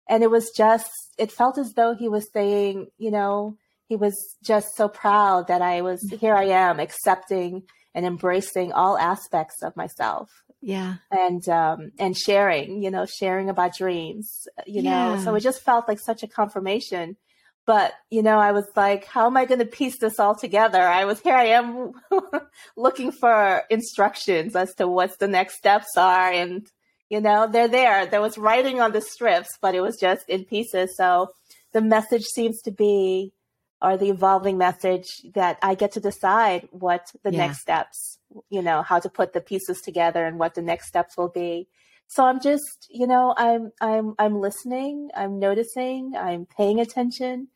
And 0.09 0.23
it 0.23 0.31
was 0.31 0.51
just 0.55 0.89
it 1.17 1.31
felt 1.31 1.57
as 1.57 1.73
though 1.73 1.93
he 1.93 2.09
was 2.09 2.31
saying, 2.33 2.87
you 2.97 3.11
know, 3.11 3.57
he 3.87 3.95
was 3.95 4.37
just 4.43 4.75
so 4.75 4.87
proud 4.87 5.47
that 5.47 5.61
I 5.61 5.81
was 5.81 6.01
here 6.19 6.35
I 6.35 6.45
am 6.45 6.79
accepting 6.79 7.63
and 7.93 8.05
embracing 8.05 8.73
all 8.73 8.97
aspects 8.97 9.63
of 9.63 9.77
myself 9.77 10.29
yeah. 10.61 10.95
and 11.11 11.47
um 11.49 11.91
and 11.99 12.17
sharing 12.17 12.81
you 12.81 12.91
know 12.91 13.05
sharing 13.05 13.49
about 13.49 13.75
dreams 13.75 14.47
you 14.65 14.81
yeah. 14.81 15.15
know 15.15 15.23
so 15.23 15.35
it 15.35 15.41
just 15.41 15.61
felt 15.61 15.87
like 15.87 15.99
such 15.99 16.23
a 16.23 16.27
confirmation. 16.27 17.17
But 17.65 17.93
you 18.09 18.23
know 18.23 18.39
i 18.39 18.53
was 18.53 18.65
like 18.75 19.05
how 19.05 19.25
am 19.25 19.35
i 19.35 19.43
going 19.43 19.59
to 19.59 19.65
piece 19.65 19.99
this 19.99 20.19
all 20.19 20.35
together? 20.35 20.81
I 20.81 21.05
was 21.05 21.19
here 21.19 21.35
i 21.35 21.47
am 21.47 21.91
looking 22.77 23.11
for 23.11 23.63
instructions 23.69 24.55
as 24.55 24.73
to 24.75 24.87
what's 24.87 25.17
the 25.17 25.27
next 25.27 25.57
steps 25.57 25.97
are 25.97 26.31
and 26.31 26.65
you 27.09 27.21
know 27.21 27.47
they're 27.47 27.67
there. 27.67 28.05
There 28.05 28.21
was 28.21 28.37
writing 28.37 28.79
on 28.81 28.93
the 28.93 29.01
strips 29.01 29.57
but 29.61 29.75
it 29.75 29.81
was 29.81 29.97
just 29.99 30.27
in 30.29 30.45
pieces. 30.45 30.95
So 30.95 31.31
the 31.73 31.81
message 31.81 32.23
seems 32.23 32.61
to 32.61 32.71
be 32.71 33.33
or 33.81 33.97
the 33.97 34.09
evolving 34.09 34.57
message 34.57 35.07
that 35.33 35.57
i 35.61 35.75
get 35.75 35.91
to 35.91 35.99
decide 35.99 36.67
what 36.71 37.11
the 37.23 37.31
yeah. 37.31 37.37
next 37.37 37.59
steps 37.59 38.17
you 38.49 38.61
know, 38.61 38.81
how 38.81 38.99
to 38.99 39.09
put 39.09 39.33
the 39.33 39.41
pieces 39.41 39.81
together 39.81 40.25
and 40.25 40.39
what 40.39 40.55
the 40.55 40.61
next 40.61 40.87
steps 40.87 41.17
will 41.17 41.29
be. 41.29 41.67
So 42.07 42.25
I'm 42.25 42.39
just, 42.39 42.87
you 42.89 43.07
know, 43.07 43.33
I'm 43.37 43.71
I'm 43.81 44.13
I'm 44.17 44.39
listening, 44.39 45.09
I'm 45.15 45.39
noticing, 45.39 46.13
I'm 46.17 46.45
paying 46.45 46.79
attention. 46.79 47.49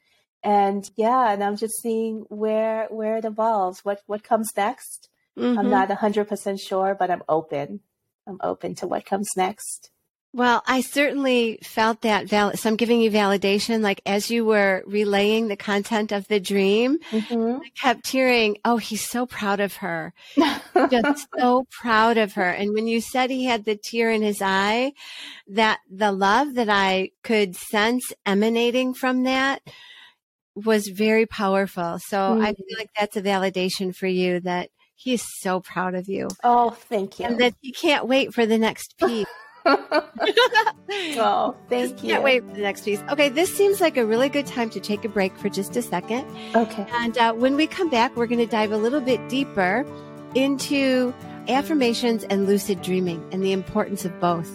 And 0.43 0.89
yeah, 0.97 1.31
and 1.31 1.43
I'm 1.43 1.55
just 1.55 1.81
seeing 1.81 2.25
where 2.29 2.87
where 2.89 3.17
it 3.17 3.25
evolves, 3.25 3.85
what 3.85 4.01
what 4.07 4.23
comes 4.23 4.49
next. 4.57 5.09
Mm-hmm. 5.39 5.57
I'm 5.57 5.69
not 5.69 5.87
100% 5.87 6.59
sure, 6.59 6.93
but 6.99 7.09
I'm 7.09 7.23
open. 7.29 7.79
I'm 8.27 8.37
open 8.43 8.75
to 8.75 8.87
what 8.87 9.05
comes 9.05 9.29
next. 9.37 9.89
Well, 10.33 10.63
I 10.65 10.79
certainly 10.79 11.59
felt 11.61 12.01
that. 12.01 12.27
Val- 12.27 12.55
so 12.55 12.69
I'm 12.69 12.77
giving 12.77 13.01
you 13.01 13.11
validation. 13.11 13.81
Like 13.81 14.01
as 14.05 14.31
you 14.31 14.45
were 14.45 14.81
relaying 14.87 15.49
the 15.49 15.57
content 15.57 16.13
of 16.13 16.25
the 16.29 16.39
dream, 16.39 16.99
mm-hmm. 17.11 17.61
I 17.61 17.69
kept 17.81 18.07
hearing, 18.07 18.57
"Oh, 18.63 18.77
he's 18.77 19.07
so 19.07 19.25
proud 19.25 19.59
of 19.59 19.75
her, 19.77 20.13
just 20.89 21.27
so 21.37 21.65
proud 21.69 22.17
of 22.17 22.33
her." 22.33 22.49
And 22.49 22.73
when 22.73 22.87
you 22.87 23.01
said 23.01 23.29
he 23.29 23.43
had 23.43 23.65
the 23.65 23.75
tear 23.75 24.09
in 24.09 24.21
his 24.21 24.41
eye, 24.41 24.93
that 25.47 25.79
the 25.89 26.13
love 26.13 26.53
that 26.55 26.69
I 26.69 27.11
could 27.23 27.57
sense 27.57 28.13
emanating 28.25 28.93
from 28.93 29.23
that 29.23 29.61
was 30.55 30.87
very 30.87 31.25
powerful. 31.25 31.99
So 31.99 32.17
mm-hmm. 32.17 32.41
I 32.41 32.53
feel 32.53 32.77
like 32.77 32.91
that's 32.97 33.17
a 33.17 33.21
validation 33.21 33.93
for 33.93 34.07
you 34.07 34.39
that 34.41 34.69
he's 34.95 35.25
so 35.41 35.59
proud 35.59 35.93
of 35.93 36.07
you. 36.07 36.29
Oh, 36.41 36.69
thank 36.69 37.19
you. 37.19 37.25
And 37.25 37.37
that 37.39 37.55
he 37.59 37.73
can't 37.73 38.07
wait 38.07 38.33
for 38.33 38.45
the 38.45 38.57
next 38.57 38.97
piece. 38.97 39.27
oh, 41.17 41.55
thank 41.69 42.03
you. 42.03 42.09
Can't 42.09 42.23
wait 42.23 42.43
for 42.43 42.53
the 42.53 42.61
next 42.61 42.85
piece. 42.85 43.01
Okay, 43.09 43.29
this 43.29 43.55
seems 43.55 43.81
like 43.81 43.97
a 43.97 44.05
really 44.05 44.29
good 44.29 44.45
time 44.45 44.69
to 44.71 44.79
take 44.79 45.05
a 45.05 45.09
break 45.09 45.35
for 45.37 45.49
just 45.49 45.75
a 45.75 45.81
second. 45.81 46.25
Okay. 46.55 46.85
And 46.93 47.17
uh, 47.17 47.33
when 47.33 47.55
we 47.55 47.67
come 47.67 47.89
back, 47.89 48.15
we're 48.15 48.27
going 48.27 48.39
to 48.39 48.45
dive 48.45 48.71
a 48.71 48.77
little 48.77 49.01
bit 49.01 49.27
deeper 49.29 49.85
into 50.35 51.13
affirmations 51.47 52.23
and 52.25 52.45
lucid 52.45 52.81
dreaming 52.81 53.27
and 53.31 53.43
the 53.43 53.51
importance 53.51 54.05
of 54.05 54.19
both. 54.19 54.49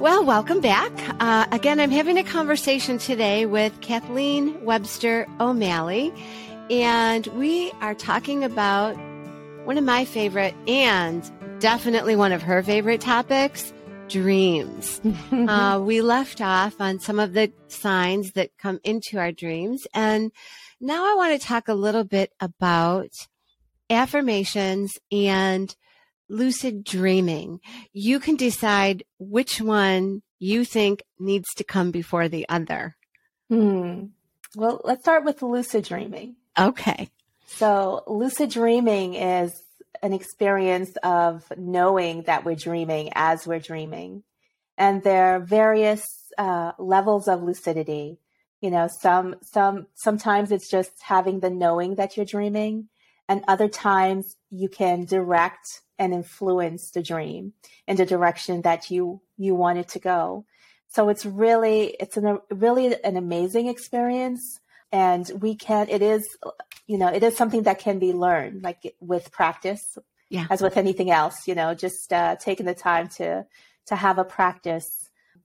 Well, 0.00 0.24
welcome 0.24 0.60
back. 0.60 0.92
Uh, 1.18 1.46
again, 1.50 1.80
I'm 1.80 1.90
having 1.90 2.18
a 2.18 2.24
conversation 2.24 2.98
today 2.98 3.46
with 3.46 3.80
Kathleen 3.80 4.62
Webster 4.62 5.26
O'Malley. 5.40 6.12
And 6.70 7.26
we 7.28 7.70
are 7.80 7.94
talking 7.94 8.42
about 8.42 8.96
one 9.64 9.76
of 9.76 9.84
my 9.84 10.04
favorite 10.04 10.54
and 10.66 11.30
definitely 11.60 12.16
one 12.16 12.32
of 12.32 12.42
her 12.42 12.62
favorite 12.62 13.00
topics 13.00 13.72
dreams. 14.08 15.00
uh, 15.32 15.80
we 15.82 16.00
left 16.00 16.40
off 16.40 16.80
on 16.80 17.00
some 17.00 17.18
of 17.18 17.32
the 17.32 17.52
signs 17.68 18.32
that 18.32 18.56
come 18.58 18.80
into 18.84 19.18
our 19.18 19.32
dreams. 19.32 19.86
And 19.94 20.32
now 20.80 21.10
I 21.10 21.14
want 21.14 21.40
to 21.40 21.46
talk 21.46 21.68
a 21.68 21.74
little 21.74 22.04
bit 22.04 22.32
about 22.40 23.10
affirmations 23.90 24.92
and 25.12 25.74
lucid 26.28 26.84
dreaming. 26.84 27.60
You 27.92 28.20
can 28.20 28.36
decide 28.36 29.04
which 29.18 29.60
one 29.60 30.22
you 30.38 30.64
think 30.64 31.02
needs 31.18 31.48
to 31.56 31.64
come 31.64 31.90
before 31.90 32.28
the 32.28 32.48
other. 32.48 32.96
Hmm. 33.48 34.06
Well, 34.56 34.80
let's 34.84 35.02
start 35.02 35.24
with 35.24 35.42
lucid 35.42 35.84
dreaming. 35.84 36.36
Okay. 36.58 37.10
So, 37.46 38.02
lucid 38.06 38.50
dreaming 38.50 39.14
is 39.14 39.52
an 40.02 40.12
experience 40.12 40.96
of 41.02 41.50
knowing 41.56 42.22
that 42.22 42.44
we're 42.44 42.54
dreaming 42.56 43.10
as 43.14 43.46
we're 43.46 43.60
dreaming. 43.60 44.22
And 44.76 45.02
there 45.02 45.36
are 45.36 45.40
various 45.40 46.04
uh, 46.36 46.72
levels 46.78 47.28
of 47.28 47.42
lucidity. 47.42 48.18
You 48.60 48.70
know, 48.70 48.88
some 48.88 49.36
some 49.42 49.86
sometimes 49.94 50.50
it's 50.50 50.70
just 50.70 50.90
having 51.02 51.40
the 51.40 51.50
knowing 51.50 51.96
that 51.96 52.16
you're 52.16 52.26
dreaming, 52.26 52.88
and 53.28 53.44
other 53.46 53.68
times 53.68 54.36
you 54.50 54.68
can 54.68 55.04
direct 55.04 55.82
and 55.98 56.12
influence 56.12 56.90
the 56.90 57.02
dream 57.02 57.52
in 57.86 57.96
the 57.96 58.06
direction 58.06 58.62
that 58.62 58.90
you 58.90 59.20
you 59.36 59.54
want 59.54 59.78
it 59.78 59.88
to 59.88 59.98
go. 59.98 60.44
So 60.88 61.08
it's 61.08 61.26
really 61.26 61.96
it's 62.00 62.16
an, 62.16 62.38
really 62.50 62.94
an 63.02 63.16
amazing 63.16 63.68
experience 63.68 64.60
and 64.92 65.30
we 65.40 65.54
can 65.54 65.88
it 65.88 66.02
is 66.02 66.22
you 66.86 66.98
know 66.98 67.08
it 67.08 67.22
is 67.22 67.36
something 67.36 67.62
that 67.62 67.78
can 67.78 67.98
be 67.98 68.12
learned 68.12 68.62
like 68.62 68.94
with 69.00 69.30
practice 69.32 69.98
yeah. 70.28 70.46
as 70.50 70.60
with 70.62 70.76
anything 70.76 71.10
else 71.10 71.46
you 71.46 71.54
know 71.54 71.74
just 71.74 72.12
uh, 72.12 72.36
taking 72.36 72.66
the 72.66 72.74
time 72.74 73.08
to 73.08 73.46
to 73.86 73.96
have 73.96 74.18
a 74.18 74.24
practice. 74.24 74.86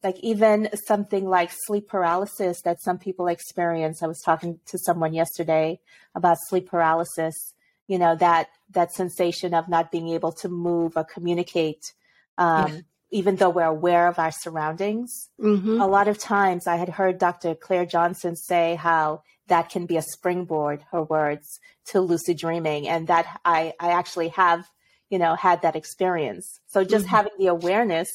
Like 0.02 0.18
even 0.22 0.70
something 0.86 1.28
like 1.28 1.52
sleep 1.52 1.90
paralysis 1.90 2.62
that 2.62 2.82
some 2.82 2.98
people 2.98 3.28
experience. 3.28 4.02
I 4.02 4.08
was 4.08 4.22
talking 4.22 4.60
to 4.68 4.78
someone 4.78 5.14
yesterday 5.14 5.80
about 6.16 6.38
sleep 6.48 6.70
paralysis 6.70 7.54
you 7.88 7.98
know 7.98 8.16
that 8.16 8.50
that 8.70 8.94
sensation 8.94 9.54
of 9.54 9.68
not 9.68 9.92
being 9.92 10.10
able 10.10 10.32
to 10.32 10.48
move 10.48 10.94
or 10.96 11.04
communicate 11.04 11.94
um, 12.38 12.72
yeah. 12.72 12.82
Even 13.12 13.38
though 13.38 13.50
we're 13.50 13.64
aware 13.64 14.08
of 14.08 14.20
our 14.20 14.32
surroundings 14.32 15.30
mm-hmm. 15.42 15.82
a 15.82 15.88
lot 15.88 16.08
of 16.08 16.20
times 16.20 16.68
i 16.68 16.76
had 16.76 16.90
heard 16.90 17.18
dr 17.18 17.56
clare 17.56 17.86
johnson 17.86 18.36
say 18.36 18.76
how 18.76 19.24
that 19.50 19.70
can 19.70 19.86
be 19.86 19.98
a 19.98 20.02
springboard, 20.02 20.86
her 20.92 21.04
words, 21.04 21.60
to 21.88 22.00
lucid 22.00 22.38
dreaming. 22.38 22.88
And 22.88 23.08
that 23.08 23.40
I, 23.44 23.74
I 23.80 23.92
actually 23.92 24.30
have, 24.30 24.66
you 25.10 25.20
know, 25.20 25.36
had 25.36 25.62
that 25.64 25.76
experience. 25.76 26.60
So 26.68 26.84
just 26.84 27.06
mm-hmm. 27.06 27.16
having 27.16 27.32
the 27.38 27.48
awareness 27.48 28.08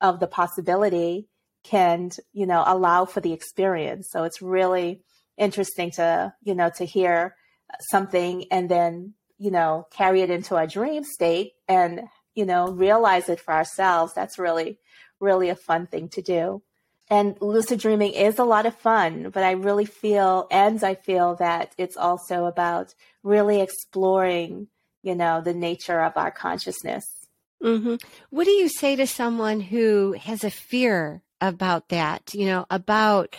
of 0.00 0.18
the 0.18 0.26
possibility 0.26 1.28
can, 1.62 2.10
you 2.32 2.46
know, 2.46 2.64
allow 2.66 3.04
for 3.04 3.20
the 3.20 3.32
experience. 3.32 4.08
So 4.10 4.24
it's 4.24 4.40
really 4.40 5.02
interesting 5.36 5.90
to, 5.92 6.32
you 6.42 6.54
know, 6.54 6.70
to 6.76 6.84
hear 6.84 7.34
something 7.90 8.44
and 8.50 8.70
then, 8.70 9.14
you 9.38 9.50
know, 9.50 9.86
carry 9.90 10.22
it 10.22 10.30
into 10.30 10.56
a 10.56 10.66
dream 10.66 11.04
state 11.04 11.52
and, 11.68 12.02
you 12.36 12.46
know, 12.46 12.68
realize 12.68 13.28
it 13.28 13.40
for 13.40 13.52
ourselves. 13.52 14.14
That's 14.14 14.38
really, 14.38 14.78
really 15.18 15.48
a 15.48 15.56
fun 15.56 15.88
thing 15.88 16.08
to 16.10 16.22
do 16.22 16.62
and 17.08 17.36
lucid 17.40 17.78
dreaming 17.78 18.12
is 18.12 18.38
a 18.38 18.44
lot 18.44 18.66
of 18.66 18.74
fun, 18.74 19.30
but 19.30 19.42
I 19.42 19.52
really 19.52 19.84
feel, 19.84 20.48
and 20.50 20.82
I 20.82 20.94
feel 20.94 21.36
that 21.36 21.72
it's 21.78 21.96
also 21.96 22.46
about 22.46 22.94
really 23.22 23.60
exploring, 23.60 24.68
you 25.02 25.14
know, 25.14 25.40
the 25.40 25.54
nature 25.54 26.00
of 26.00 26.16
our 26.16 26.30
consciousness. 26.30 27.04
Mm-hmm. 27.62 27.96
What 28.30 28.44
do 28.44 28.50
you 28.50 28.68
say 28.68 28.96
to 28.96 29.06
someone 29.06 29.60
who 29.60 30.12
has 30.20 30.42
a 30.42 30.50
fear 30.50 31.22
about 31.40 31.90
that, 31.90 32.34
you 32.34 32.46
know, 32.46 32.66
about 32.70 33.36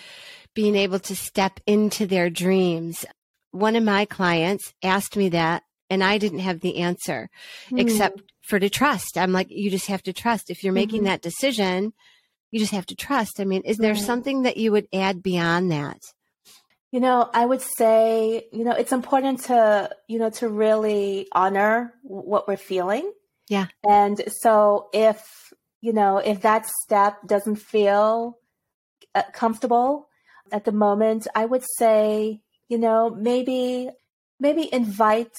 being 0.53 0.75
able 0.75 0.99
to 0.99 1.15
step 1.15 1.59
into 1.67 2.07
their 2.07 2.29
dreams? 2.29 3.05
One 3.51 3.75
of 3.75 3.83
my 3.83 4.05
clients 4.05 4.73
asked 4.81 5.17
me 5.17 5.29
that, 5.29 5.63
and 5.89 6.03
I 6.03 6.17
didn't 6.17 6.39
have 6.39 6.59
the 6.59 6.77
answer 6.77 7.29
mm. 7.69 7.79
except 7.79 8.21
for 8.41 8.59
to 8.59 8.69
trust. 8.69 9.17
I'm 9.17 9.31
like, 9.31 9.47
you 9.49 9.69
just 9.69 9.87
have 9.87 10.03
to 10.03 10.13
trust. 10.13 10.49
If 10.49 10.63
you're 10.63 10.73
making 10.73 10.99
mm-hmm. 10.99 11.07
that 11.07 11.21
decision, 11.21 11.93
you 12.51 12.59
just 12.59 12.71
have 12.71 12.85
to 12.87 12.95
trust. 12.95 13.39
I 13.39 13.45
mean, 13.45 13.61
is 13.63 13.77
there 13.77 13.93
right. 13.93 14.01
something 14.01 14.43
that 14.43 14.57
you 14.57 14.71
would 14.71 14.87
add 14.93 15.21
beyond 15.21 15.71
that? 15.71 15.99
You 16.91 17.01
know, 17.01 17.29
I 17.33 17.45
would 17.45 17.61
say, 17.61 18.47
you 18.53 18.63
know, 18.63 18.71
it's 18.71 18.93
important 18.93 19.43
to, 19.45 19.89
you 20.07 20.19
know, 20.19 20.29
to 20.31 20.47
really 20.47 21.27
honor 21.33 21.93
what 22.03 22.47
we're 22.47 22.55
feeling. 22.55 23.11
Yeah. 23.49 23.67
And 23.87 24.21
so 24.41 24.89
if, 24.93 25.21
you 25.81 25.91
know, 25.91 26.17
if 26.17 26.41
that 26.41 26.65
step 26.83 27.27
doesn't 27.27 27.57
feel 27.57 28.37
uh, 29.13 29.23
comfortable 29.33 30.07
at 30.51 30.63
the 30.63 30.71
moment, 30.71 31.27
I 31.35 31.45
would 31.45 31.63
say, 31.77 32.39
you 32.69 32.77
know, 32.77 33.09
maybe, 33.09 33.89
maybe 34.39 34.73
invite, 34.73 35.35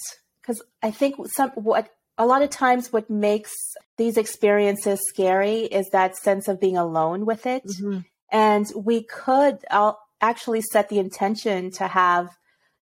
because 0.49 0.63
I 0.81 0.89
think 0.89 1.15
some, 1.27 1.51
what 1.51 1.89
a 2.17 2.25
lot 2.25 2.41
of 2.41 2.49
times 2.49 2.91
what 2.91 3.07
makes 3.07 3.53
these 3.97 4.17
experiences 4.17 4.99
scary 5.07 5.59
is 5.61 5.87
that 5.91 6.17
sense 6.17 6.47
of 6.47 6.59
being 6.59 6.75
alone 6.75 7.27
with 7.27 7.45
it. 7.45 7.63
Mm-hmm. 7.65 7.99
And 8.31 8.65
we 8.75 9.03
could 9.03 9.59
actually 10.19 10.61
set 10.61 10.89
the 10.89 10.97
intention 10.97 11.69
to 11.73 11.87
have, 11.87 12.35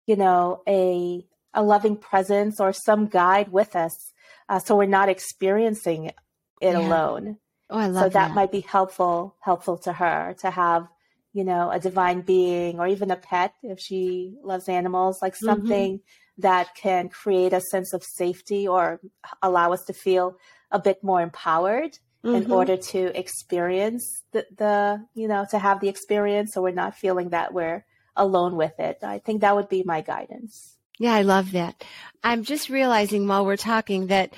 you 0.08 0.16
know, 0.16 0.64
a, 0.68 1.24
a 1.54 1.62
loving 1.62 1.98
presence 1.98 2.60
or 2.60 2.74
some 2.74 3.06
guide 3.06 3.52
with 3.52 3.76
us. 3.76 4.12
Uh, 4.50 4.58
so 4.58 4.76
we're 4.76 4.86
not 4.88 5.08
experiencing 5.08 6.06
it 6.06 6.16
yeah. 6.62 6.80
alone. 6.80 7.38
Oh, 7.70 7.78
I 7.78 7.88
love 7.88 8.06
so 8.06 8.10
that, 8.10 8.30
that 8.30 8.36
might 8.36 8.52
be 8.52 8.62
helpful, 8.62 9.36
helpful 9.40 9.78
to 9.80 9.94
her 9.94 10.36
to 10.40 10.50
have, 10.50 10.88
you 11.32 11.44
know, 11.44 11.70
a 11.70 11.80
divine 11.80 12.22
being 12.22 12.80
or 12.80 12.88
even 12.88 13.12
a 13.12 13.16
pet 13.16 13.54
if 13.62 13.80
she 13.80 14.34
loves 14.44 14.68
animals, 14.68 15.22
like 15.22 15.36
mm-hmm. 15.36 15.46
something 15.46 16.00
that 16.42 16.76
can 16.76 17.10
create 17.10 17.54
a 17.54 17.62
sense 17.62 17.94
of 17.94 18.04
safety 18.04 18.68
or 18.68 19.00
allow 19.42 19.74
us 19.74 19.84
to 19.86 19.94
feel 19.94 20.38
a 20.72 20.80
bit 20.80 21.04
more 21.04 21.22
empowered 21.22 21.98
mm-hmm. 22.24 22.36
in 22.36 22.52
order 22.52 22.78
to 22.78 23.18
experience 23.18 24.24
the, 24.32 24.46
the, 24.58 25.06
you 25.14 25.28
know, 25.28 25.46
to 25.52 25.60
have 25.60 25.80
the 25.80 25.90
experience 25.90 26.54
so 26.54 26.62
we're 26.62 26.72
not 26.72 26.96
feeling 26.96 27.30
that 27.30 27.54
we're 27.54 27.86
alone 28.16 28.56
with 28.56 28.80
it. 28.80 29.00
I 29.04 29.20
think 29.20 29.42
that 29.42 29.56
would 29.56 29.70
be 29.70 29.84
my 29.84 30.02
guidance. 30.02 30.78
Yeah, 31.00 31.14
I 31.14 31.24
love 31.24 31.54
that. 31.54 31.84
I'm 32.24 32.44
just 32.44 32.70
realizing 32.70 33.28
while 33.28 33.46
we're 33.46 33.58
talking 33.58 34.08
that, 34.08 34.34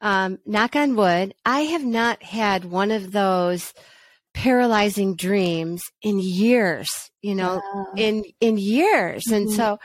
um, 0.00 0.38
knock 0.46 0.76
on 0.76 0.96
wood, 0.96 1.34
I 1.44 1.60
have 1.60 1.84
not 1.84 2.22
had 2.22 2.64
one 2.64 2.90
of 2.90 3.12
those 3.12 3.74
paralyzing 4.32 5.14
dreams 5.14 5.82
in 6.02 6.18
years, 6.18 6.88
you 7.20 7.34
know, 7.34 7.60
yeah. 7.94 8.04
in, 8.04 8.24
in 8.40 8.58
years. 8.58 9.24
Mm-hmm. 9.26 9.34
And 9.34 9.50
so 9.50 9.78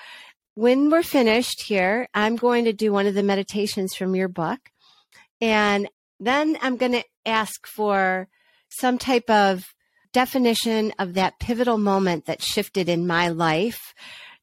when 0.56 0.90
we're 0.90 1.04
finished 1.04 1.62
here, 1.62 2.08
I'm 2.14 2.38
going 2.38 2.66
to 2.66 2.74
do 2.74 2.92
one 2.92 3.06
of 3.06 3.14
the 3.14 3.24
meditations 3.24 3.94
from 3.94 4.16
your 4.16 4.30
book. 4.30 4.60
And 5.42 5.90
then 6.20 6.58
I'm 6.62 6.78
going 6.78 6.94
to 6.94 7.04
ask 7.26 7.68
for 7.68 8.28
some 8.70 8.98
type 8.98 9.30
of 9.30 9.74
definition 10.14 10.94
of 10.98 11.14
that 11.16 11.40
pivotal 11.40 11.78
moment 11.78 12.26
that 12.26 12.42
shifted 12.42 12.88
in 12.88 13.06
my 13.06 13.28
life 13.28 13.94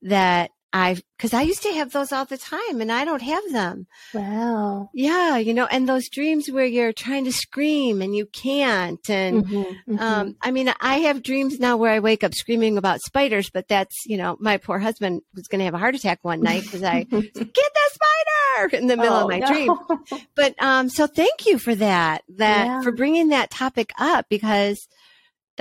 that 0.03 0.51
I've, 0.73 1.03
cause 1.19 1.35
I 1.35 1.43
used 1.43 1.63
to 1.63 1.73
have 1.75 1.93
those 1.93 2.13
all 2.13 2.25
the 2.25 2.39
time 2.39 2.81
and 2.81 2.91
I 2.91 3.05
don't 3.05 3.23
have 3.23 3.53
them. 3.53 3.87
Wow. 4.15 4.89
Yeah. 4.95 5.37
You 5.37 5.55
know, 5.55 5.67
and 5.67 5.89
those 5.89 6.09
dreams 6.09 6.51
where 6.51 6.65
you're 6.65 6.93
trying 6.93 7.25
to 7.27 7.33
scream 7.33 8.01
and 8.01 8.17
you 8.17 8.27
can't. 8.27 9.09
And, 9.11 9.45
mm-hmm, 9.45 9.93
mm-hmm. 9.93 9.99
um, 9.99 10.37
I 10.41 10.51
mean, 10.51 10.73
I 10.81 11.01
have 11.01 11.23
dreams 11.23 11.61
now 11.61 11.77
where 11.77 11.93
I 11.93 12.01
wake 12.01 12.25
up 12.25 12.35
screaming 12.35 12.79
about 12.79 13.01
spiders, 13.01 13.51
but 13.51 13.69
that's, 13.69 13.95
you 14.07 14.17
know, 14.17 14.37
my 14.41 14.57
poor 14.57 14.79
husband 14.79 15.23
was 15.35 15.47
going 15.49 15.59
to 15.59 15.67
have 15.67 15.75
a 15.75 15.79
heart 15.79 15.95
attack 15.95 16.21
one 16.23 16.41
night 16.41 16.63
because 16.63 16.83
I, 16.83 17.05
get 17.05 17.35
the 17.35 17.51
spider 17.93 18.77
in 18.77 18.87
the 18.87 18.97
middle 18.97 19.15
oh, 19.15 19.23
of 19.23 19.29
my 19.29 19.39
no. 19.39 19.47
dream. 19.47 20.21
But, 20.35 20.55
um, 20.63 20.89
so 20.89 21.07
thank 21.07 21.47
you 21.47 21.59
for 21.59 21.75
that, 21.75 22.23
that, 22.37 22.67
yeah. 22.67 22.83
for 22.83 22.93
bringing 22.93 23.29
that 23.29 23.51
topic 23.51 23.93
up 23.99 24.27
because, 24.29 24.89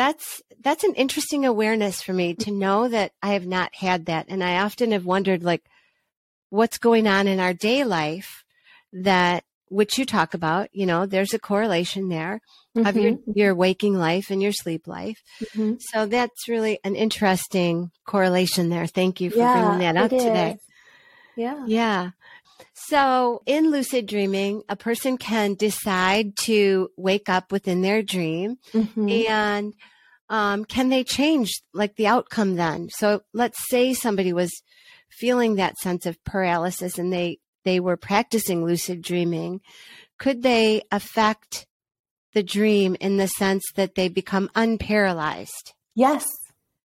that's 0.02 0.42
that's 0.64 0.84
an 0.84 0.96
interesting 0.96 1.46
awareness 1.46 2.02
for 2.02 2.12
me 2.12 2.34
to 2.34 2.52
know 2.52 2.88
that 2.88 3.12
I 3.22 3.34
have 3.34 3.46
not 3.46 3.76
had 3.76 4.08
that. 4.08 4.26
And 4.30 4.44
I 4.44 4.62
often 4.62 4.94
have 4.94 5.06
wondered 5.06 5.44
like 5.44 5.62
what's 6.50 6.80
going 6.80 7.08
on 7.08 7.28
in 7.28 7.40
our 7.40 7.54
day 7.54 7.84
life 7.84 8.44
that 8.94 9.44
which 9.70 10.00
you 10.00 10.06
talk 10.06 10.34
about, 10.34 10.70
you 10.74 10.88
know, 10.88 11.06
there's 11.06 11.36
a 11.36 11.40
correlation 11.40 12.10
there 12.10 12.42
mm-hmm. 12.76 12.88
of 12.88 12.98
your 12.98 13.12
mm-hmm. 13.14 13.32
your 13.36 13.54
waking 13.54 13.94
life 13.94 14.32
and 14.32 14.42
your 14.42 14.52
sleep 14.52 14.88
life. 14.88 15.22
Mm-hmm. 15.44 15.76
So 15.92 16.08
that's 16.08 16.48
really 16.50 16.80
an 16.84 16.96
interesting 16.96 17.92
correlation 18.06 18.70
there. 18.70 18.88
Thank 18.88 19.22
you 19.22 19.30
for 19.30 19.38
yeah, 19.38 19.54
bringing 19.54 19.80
that 19.80 19.98
up 19.98 20.10
today. 20.10 20.58
Yeah. 21.38 21.64
Yeah. 21.68 22.10
So 22.74 23.42
in 23.46 23.72
lucid 23.72 24.08
dreaming, 24.08 24.64
a 24.70 24.76
person 24.76 25.18
can 25.18 25.56
decide 25.56 26.36
to 26.38 26.90
wake 26.98 27.30
up 27.30 27.52
within 27.52 27.82
their 27.82 28.02
dream 28.02 28.58
mm-hmm. 28.74 29.10
and 29.10 29.74
um, 30.30 30.64
can 30.64 30.90
they 30.90 31.04
change 31.04 31.62
like 31.74 31.96
the 31.96 32.08
outcome 32.08 32.56
then? 32.56 32.90
So 32.90 33.22
let's 33.34 33.70
say 33.70 33.94
somebody 33.94 34.32
was 34.32 34.50
feeling 35.10 35.56
that 35.56 35.78
sense 35.78 36.06
of 36.06 36.24
paralysis 36.24 36.98
and 36.98 37.12
they, 37.12 37.40
they 37.66 37.80
were 37.80 37.98
practicing 37.98 38.64
lucid 38.64 39.02
dreaming. 39.02 39.60
Could 40.18 40.42
they 40.42 40.84
affect 40.92 41.68
the 42.34 42.44
dream 42.44 42.96
in 43.00 43.18
the 43.18 43.28
sense 43.28 43.64
that 43.76 43.96
they 43.96 44.08
become 44.08 44.50
unparalyzed? 44.56 45.74
Yes. 45.96 46.26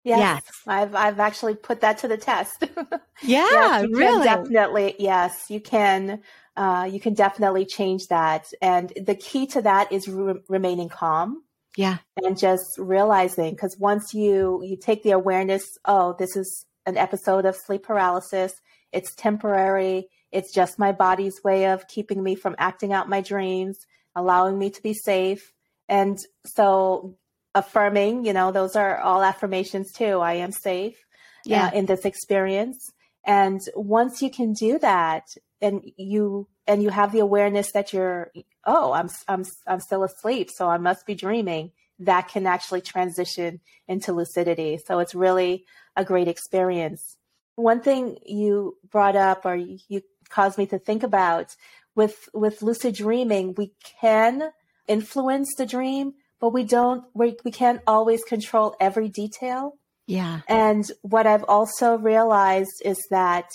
Yes, 0.04 0.42
yes. 0.44 0.62
I've 0.66 0.94
I've 0.94 1.18
actually 1.18 1.54
put 1.54 1.80
that 1.80 1.98
to 1.98 2.08
the 2.08 2.18
test. 2.18 2.62
yeah, 3.22 3.48
yes, 3.50 3.86
really. 3.90 4.24
Definitely, 4.24 4.94
yes, 4.98 5.46
you 5.48 5.60
can. 5.60 6.20
Uh, 6.56 6.88
you 6.90 7.00
can 7.00 7.14
definitely 7.14 7.64
change 7.64 8.06
that, 8.08 8.46
and 8.60 8.92
the 9.00 9.14
key 9.14 9.46
to 9.48 9.62
that 9.62 9.90
is 9.90 10.06
re- 10.06 10.40
remaining 10.48 10.90
calm. 10.90 11.42
Yeah, 11.76 11.98
and 12.22 12.38
just 12.38 12.78
realizing 12.78 13.52
because 13.52 13.78
once 13.78 14.12
you 14.12 14.62
you 14.62 14.76
take 14.76 15.02
the 15.02 15.12
awareness, 15.12 15.64
oh, 15.86 16.14
this 16.18 16.36
is 16.36 16.66
an 16.86 16.98
episode 16.98 17.46
of 17.46 17.56
sleep 17.56 17.82
paralysis. 17.82 18.52
It's 18.92 19.14
temporary. 19.14 20.08
It's 20.30 20.52
just 20.52 20.78
my 20.78 20.92
body's 20.92 21.42
way 21.42 21.66
of 21.70 21.88
keeping 21.88 22.22
me 22.22 22.34
from 22.34 22.56
acting 22.58 22.92
out 22.92 23.08
my 23.08 23.22
dreams, 23.22 23.78
allowing 24.14 24.58
me 24.58 24.68
to 24.70 24.82
be 24.82 24.92
safe. 24.92 25.52
And 25.88 26.18
so 26.44 27.16
affirming, 27.54 28.24
you 28.24 28.32
know, 28.32 28.52
those 28.52 28.76
are 28.76 28.98
all 28.98 29.22
affirmations 29.22 29.92
too. 29.92 30.20
I 30.20 30.34
am 30.34 30.52
safe 30.52 30.96
uh, 30.96 31.50
yeah. 31.50 31.66
Uh, 31.66 31.70
in 31.78 31.86
this 31.86 32.04
experience. 32.04 32.90
And 33.26 33.60
once 33.74 34.22
you 34.22 34.30
can 34.30 34.52
do 34.52 34.78
that 34.78 35.24
and 35.60 35.82
you 35.96 36.48
and 36.66 36.82
you 36.82 36.90
have 36.90 37.12
the 37.12 37.20
awareness 37.20 37.72
that 37.72 37.92
you're 37.92 38.32
oh, 38.64 38.92
I'm 38.92 39.08
I'm 39.28 39.44
I'm 39.66 39.80
still 39.80 40.04
asleep, 40.04 40.50
so 40.50 40.68
I 40.68 40.78
must 40.78 41.06
be 41.06 41.14
dreaming, 41.14 41.72
that 41.98 42.28
can 42.28 42.46
actually 42.46 42.80
transition 42.80 43.60
into 43.88 44.12
lucidity. 44.12 44.78
So 44.84 44.98
it's 44.98 45.14
really 45.14 45.64
a 45.96 46.04
great 46.04 46.28
experience. 46.28 47.16
One 47.56 47.80
thing 47.80 48.18
you 48.26 48.76
brought 48.90 49.16
up 49.16 49.46
or 49.46 49.54
you 49.54 50.02
caused 50.28 50.58
me 50.58 50.66
to 50.66 50.78
think 50.78 51.02
about 51.02 51.54
with 51.94 52.28
with 52.34 52.62
lucid 52.62 52.94
dreaming, 52.94 53.54
we 53.56 53.72
can 54.00 54.50
influence 54.88 55.54
the 55.56 55.66
dream, 55.66 56.14
but 56.40 56.50
we 56.50 56.64
don't 56.64 57.04
we, 57.14 57.36
we 57.44 57.50
can't 57.50 57.80
always 57.86 58.22
control 58.24 58.74
every 58.80 59.08
detail 59.08 59.76
yeah 60.06 60.40
and 60.48 60.84
what 61.02 61.26
i've 61.26 61.44
also 61.44 61.96
realized 61.96 62.82
is 62.84 62.98
that 63.10 63.48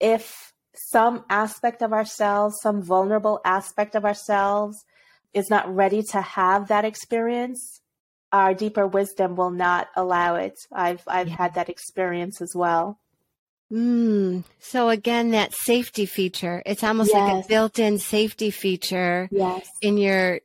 if 0.00 0.52
some 0.74 1.24
aspect 1.30 1.82
of 1.82 1.92
ourselves 1.92 2.56
some 2.62 2.82
vulnerable 2.82 3.40
aspect 3.44 3.94
of 3.94 4.04
ourselves 4.04 4.84
is 5.32 5.50
not 5.50 5.72
ready 5.74 6.02
to 6.02 6.20
have 6.20 6.68
that 6.68 6.84
experience 6.84 7.80
our 8.32 8.54
deeper 8.54 8.86
wisdom 8.86 9.36
will 9.36 9.50
not 9.50 9.88
allow 9.96 10.34
it 10.34 10.54
i've 10.72 11.02
i've 11.06 11.28
yeah. 11.28 11.36
had 11.36 11.54
that 11.54 11.68
experience 11.68 12.40
as 12.40 12.54
well 12.54 12.98
Mm. 13.72 14.44
So 14.60 14.88
again, 14.90 15.32
that 15.32 15.52
safety 15.52 16.06
feature, 16.06 16.62
it's 16.64 16.84
almost 16.84 17.10
yes. 17.12 17.34
like 17.34 17.44
a 17.44 17.48
built-in 17.48 17.98
safety 17.98 18.50
feature 18.50 19.28
yes. 19.32 19.66
in 19.82 19.98
your 19.98 20.40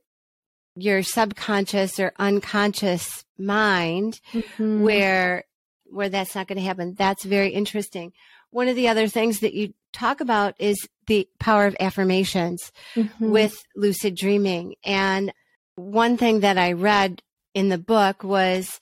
your 0.76 1.04
subconscious 1.04 2.00
or 2.00 2.14
unconscious 2.18 3.26
mind 3.38 4.20
mm-hmm. 4.32 4.82
where 4.82 5.44
where 5.86 6.10
that's 6.10 6.36
not 6.36 6.48
going 6.48 6.58
to 6.58 6.64
happen 6.64 6.96
that's 6.98 7.24
very 7.24 7.50
interesting 7.50 8.14
one 8.52 8.68
of 8.68 8.76
the 8.76 8.88
other 8.88 9.08
things 9.08 9.40
that 9.40 9.54
you 9.54 9.74
talk 9.94 10.22
about 10.22 10.56
is 10.60 10.88
the 11.08 11.28
power 11.40 11.66
of 11.66 11.76
affirmations 11.80 12.72
mm-hmm. 12.96 13.30
with 13.30 13.62
lucid 13.76 14.16
dreaming 14.16 14.76
and 14.86 15.34
one 15.76 16.16
thing 16.16 16.40
that 16.42 16.58
i 16.58 16.72
read 16.72 17.22
in 17.54 17.70
the 17.70 17.78
book 17.78 18.24
was 18.24 18.80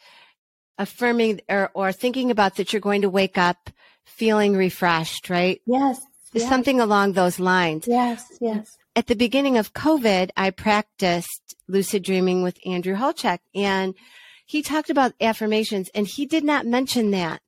affirming 0.78 1.42
or, 1.50 1.72
or 1.74 1.92
thinking 1.92 2.30
about 2.30 2.56
that 2.56 2.72
you're 2.72 2.80
going 2.80 3.02
to 3.02 3.10
wake 3.10 3.38
up 3.38 3.70
feeling 4.06 4.56
refreshed 4.56 5.30
right 5.30 5.62
yes, 5.66 6.00
yes. 6.34 6.48
something 6.48 6.80
along 6.80 7.14
those 7.14 7.40
lines 7.40 7.88
yes 7.88 8.26
yes 8.40 8.78
at 9.00 9.08
the 9.08 9.16
beginning 9.16 9.58
of 9.58 9.72
COVID, 9.72 10.30
I 10.36 10.50
practiced 10.50 11.56
lucid 11.70 12.04
dreaming 12.04 12.44
with 12.44 12.58
Andrew 12.66 12.98
Holecek 12.98 13.40
and 13.56 13.96
he 14.46 14.62
talked 14.62 14.90
about 14.90 15.14
affirmations 15.22 15.90
and 15.96 16.06
he 16.06 16.26
did 16.26 16.44
not 16.44 16.66
mention 16.66 17.12
that. 17.12 17.42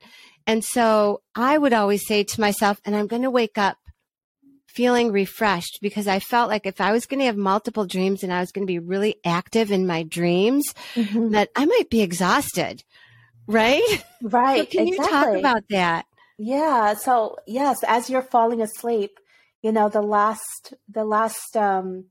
And 0.47 0.63
so 0.63 1.23
I 1.35 1.57
would 1.57 1.73
always 1.73 2.07
say 2.07 2.23
to 2.23 2.39
myself, 2.39 2.79
and 2.85 2.95
I'm 2.95 3.07
going 3.07 3.23
to 3.23 3.29
wake 3.29 3.57
up 3.57 3.79
feeling 4.65 5.11
refreshed 5.11 5.79
because 5.81 6.07
I 6.07 6.19
felt 6.19 6.49
like 6.49 6.65
if 6.65 6.79
I 6.79 6.93
was 6.93 7.05
going 7.05 7.19
to 7.19 7.25
have 7.25 7.35
multiple 7.35 7.85
dreams 7.85 8.23
and 8.23 8.31
I 8.31 8.39
was 8.39 8.53
going 8.53 8.65
to 8.65 8.71
be 8.71 8.79
really 8.79 9.17
active 9.25 9.73
in 9.73 9.85
my 9.85 10.03
dreams, 10.03 10.73
mm-hmm. 10.95 11.31
that 11.31 11.49
I 11.53 11.65
might 11.65 11.89
be 11.89 12.01
exhausted. 12.01 12.81
Right? 13.45 14.05
Right. 14.23 14.71
So 14.71 14.77
can 14.77 14.87
exactly. 14.87 14.91
you 14.91 15.11
talk 15.11 15.37
about 15.37 15.63
that? 15.71 16.05
Yeah. 16.37 16.93
So, 16.93 17.35
yes, 17.45 17.83
as 17.85 18.09
you're 18.09 18.21
falling 18.21 18.61
asleep, 18.61 19.19
you 19.61 19.71
know 19.71 19.89
the 19.89 20.01
last 20.01 20.73
the 20.89 21.05
last 21.05 21.55
um, 21.55 22.05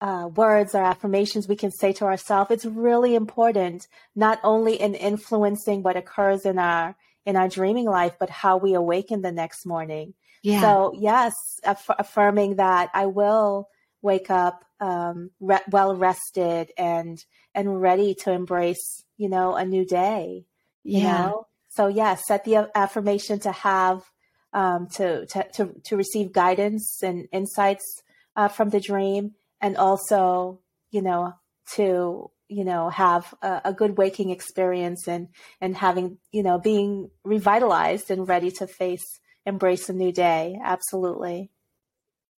uh, 0.00 0.28
words 0.34 0.74
or 0.74 0.82
affirmations 0.82 1.46
we 1.46 1.56
can 1.56 1.70
say 1.70 1.92
to 1.92 2.04
ourselves 2.04 2.50
it's 2.50 2.64
really 2.64 3.14
important 3.14 3.86
not 4.14 4.40
only 4.42 4.80
in 4.80 4.94
influencing 4.94 5.82
what 5.82 5.96
occurs 5.96 6.44
in 6.46 6.58
our 6.58 6.96
in 7.26 7.36
our 7.36 7.48
dreaming 7.48 7.84
life 7.84 8.14
but 8.18 8.30
how 8.30 8.56
we 8.56 8.74
awaken 8.74 9.20
the 9.20 9.32
next 9.32 9.66
morning 9.66 10.14
yeah. 10.42 10.60
so 10.60 10.94
yes 10.98 11.34
aff- 11.64 11.90
affirming 11.98 12.56
that 12.56 12.88
i 12.94 13.06
will 13.06 13.68
wake 14.02 14.30
up 14.30 14.64
um, 14.80 15.30
re- 15.40 15.60
well 15.70 15.94
rested 15.94 16.70
and 16.78 17.22
and 17.54 17.82
ready 17.82 18.14
to 18.14 18.32
embrace 18.32 19.04
you 19.18 19.28
know 19.28 19.54
a 19.54 19.64
new 19.66 19.84
day 19.84 20.46
you 20.82 21.00
yeah. 21.00 21.12
know 21.12 21.46
so 21.68 21.88
yes 21.88 22.22
set 22.26 22.44
the 22.44 22.70
affirmation 22.74 23.38
to 23.38 23.52
have 23.52 24.02
um, 24.52 24.88
to, 24.88 25.26
to, 25.26 25.46
to, 25.54 25.74
to, 25.84 25.96
receive 25.96 26.32
guidance 26.32 27.02
and 27.02 27.28
insights 27.32 28.02
uh, 28.36 28.48
from 28.48 28.70
the 28.70 28.80
dream 28.80 29.32
and 29.60 29.76
also, 29.76 30.60
you 30.90 31.02
know, 31.02 31.34
to, 31.74 32.30
you 32.48 32.64
know, 32.64 32.88
have 32.88 33.32
a, 33.42 33.60
a, 33.66 33.72
good 33.72 33.96
waking 33.96 34.30
experience 34.30 35.06
and, 35.06 35.28
and 35.60 35.76
having, 35.76 36.18
you 36.32 36.42
know, 36.42 36.58
being 36.58 37.10
revitalized 37.22 38.10
and 38.10 38.28
ready 38.28 38.50
to 38.50 38.66
face, 38.66 39.20
embrace 39.46 39.88
a 39.88 39.92
new 39.92 40.10
day. 40.10 40.58
Absolutely. 40.62 41.50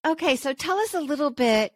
Okay. 0.06 0.36
So 0.36 0.54
tell 0.54 0.78
us 0.80 0.94
a 0.94 1.02
little 1.02 1.32
bit 1.32 1.74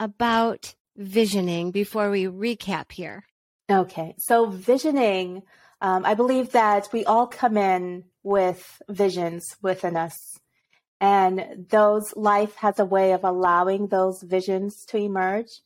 about 0.00 0.74
visioning 0.96 1.70
before 1.70 2.10
we 2.10 2.24
recap 2.24 2.90
here. 2.90 3.24
Okay. 3.70 4.14
So 4.18 4.46
visioning, 4.46 5.42
um, 5.80 6.04
I 6.04 6.14
believe 6.14 6.52
that 6.52 6.88
we 6.92 7.04
all 7.04 7.26
come 7.26 7.56
in 7.56 8.04
with 8.26 8.82
visions 8.88 9.46
within 9.62 9.96
us. 9.96 10.18
And 11.00 11.66
those 11.70 12.12
life 12.16 12.56
has 12.56 12.80
a 12.80 12.84
way 12.84 13.12
of 13.12 13.22
allowing 13.22 13.86
those 13.86 14.20
visions 14.20 14.84
to 14.86 14.96
emerge. 14.96 15.60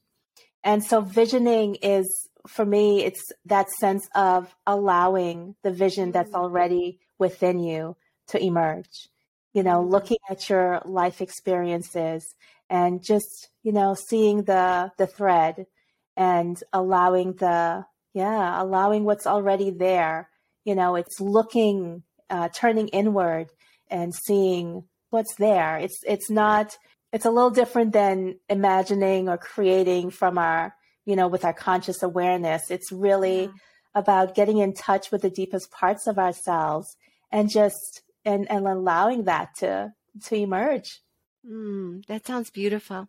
And 0.63 0.85
so 0.85 1.01
visioning 1.01 1.77
is 1.77 2.29
for 2.47 2.67
me, 2.67 3.03
it's 3.03 3.33
that 3.47 3.71
sense 3.71 4.07
of 4.15 4.55
allowing 4.67 5.55
the 5.63 5.71
vision 5.71 6.13
that's 6.13 6.33
mm-hmm. 6.33 6.43
already 6.43 7.01
within 7.19 7.61
you 7.61 7.97
to 8.29 8.43
emerge. 8.43 9.09
You 9.55 9.63
know, 9.63 9.81
mm-hmm. 9.81 9.93
looking 9.93 10.19
at 10.29 10.51
your 10.51 10.83
life 10.85 11.23
experiences 11.23 12.35
and 12.69 13.03
just, 13.03 13.49
you 13.63 13.73
know, 13.73 13.95
seeing 13.95 14.43
the 14.43 14.93
the 14.99 15.07
thread 15.07 15.67
and 16.15 16.63
allowing 16.75 17.35
the 17.35 17.87
yeah, 18.13 18.63
allowing 18.63 19.05
what's 19.05 19.27
already 19.27 19.71
there. 19.71 20.29
You 20.67 20.75
know, 20.75 20.95
it's 20.97 21.21
looking 21.21 22.03
uh, 22.31 22.49
turning 22.55 22.89
inward 22.89 23.49
and 23.91 24.15
seeing 24.15 24.85
what's 25.11 25.35
there. 25.35 25.77
It's 25.79 25.99
it's 26.07 26.31
not 26.31 26.77
it's 27.13 27.25
a 27.25 27.31
little 27.31 27.51
different 27.51 27.93
than 27.93 28.39
imagining 28.49 29.29
or 29.29 29.37
creating 29.37 30.11
from 30.11 30.39
our, 30.39 30.75
you 31.05 31.17
know, 31.17 31.27
with 31.27 31.45
our 31.45 31.53
conscious 31.53 32.03
awareness. 32.03 32.71
It's 32.71 32.93
really 32.93 33.43
yeah. 33.43 33.51
about 33.95 34.35
getting 34.35 34.59
in 34.59 34.75
touch 34.75 35.11
with 35.11 35.23
the 35.23 35.31
deepest 35.31 35.71
parts 35.73 36.07
of 36.07 36.19
ourselves 36.19 36.97
and 37.33 37.51
just 37.51 38.03
and 38.25 38.51
and 38.51 38.67
allowing 38.67 39.25
that 39.25 39.51
to 39.59 39.93
to 40.27 40.35
emerge. 40.37 41.01
Mm, 41.49 42.07
that 42.07 42.27
sounds 42.27 42.51
beautiful. 42.51 43.09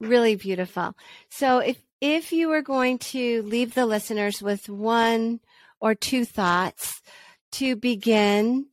Really 0.00 0.36
beautiful. 0.36 0.94
So 1.30 1.58
if 1.58 1.78
if 2.00 2.32
you 2.32 2.48
were 2.48 2.62
going 2.62 2.98
to 2.98 3.42
leave 3.42 3.74
the 3.74 3.86
listeners 3.86 4.42
with 4.42 4.68
one 4.68 5.40
or 5.80 5.94
two 5.94 6.24
thoughts 6.24 7.00
to 7.52 7.76
begin 7.76 8.66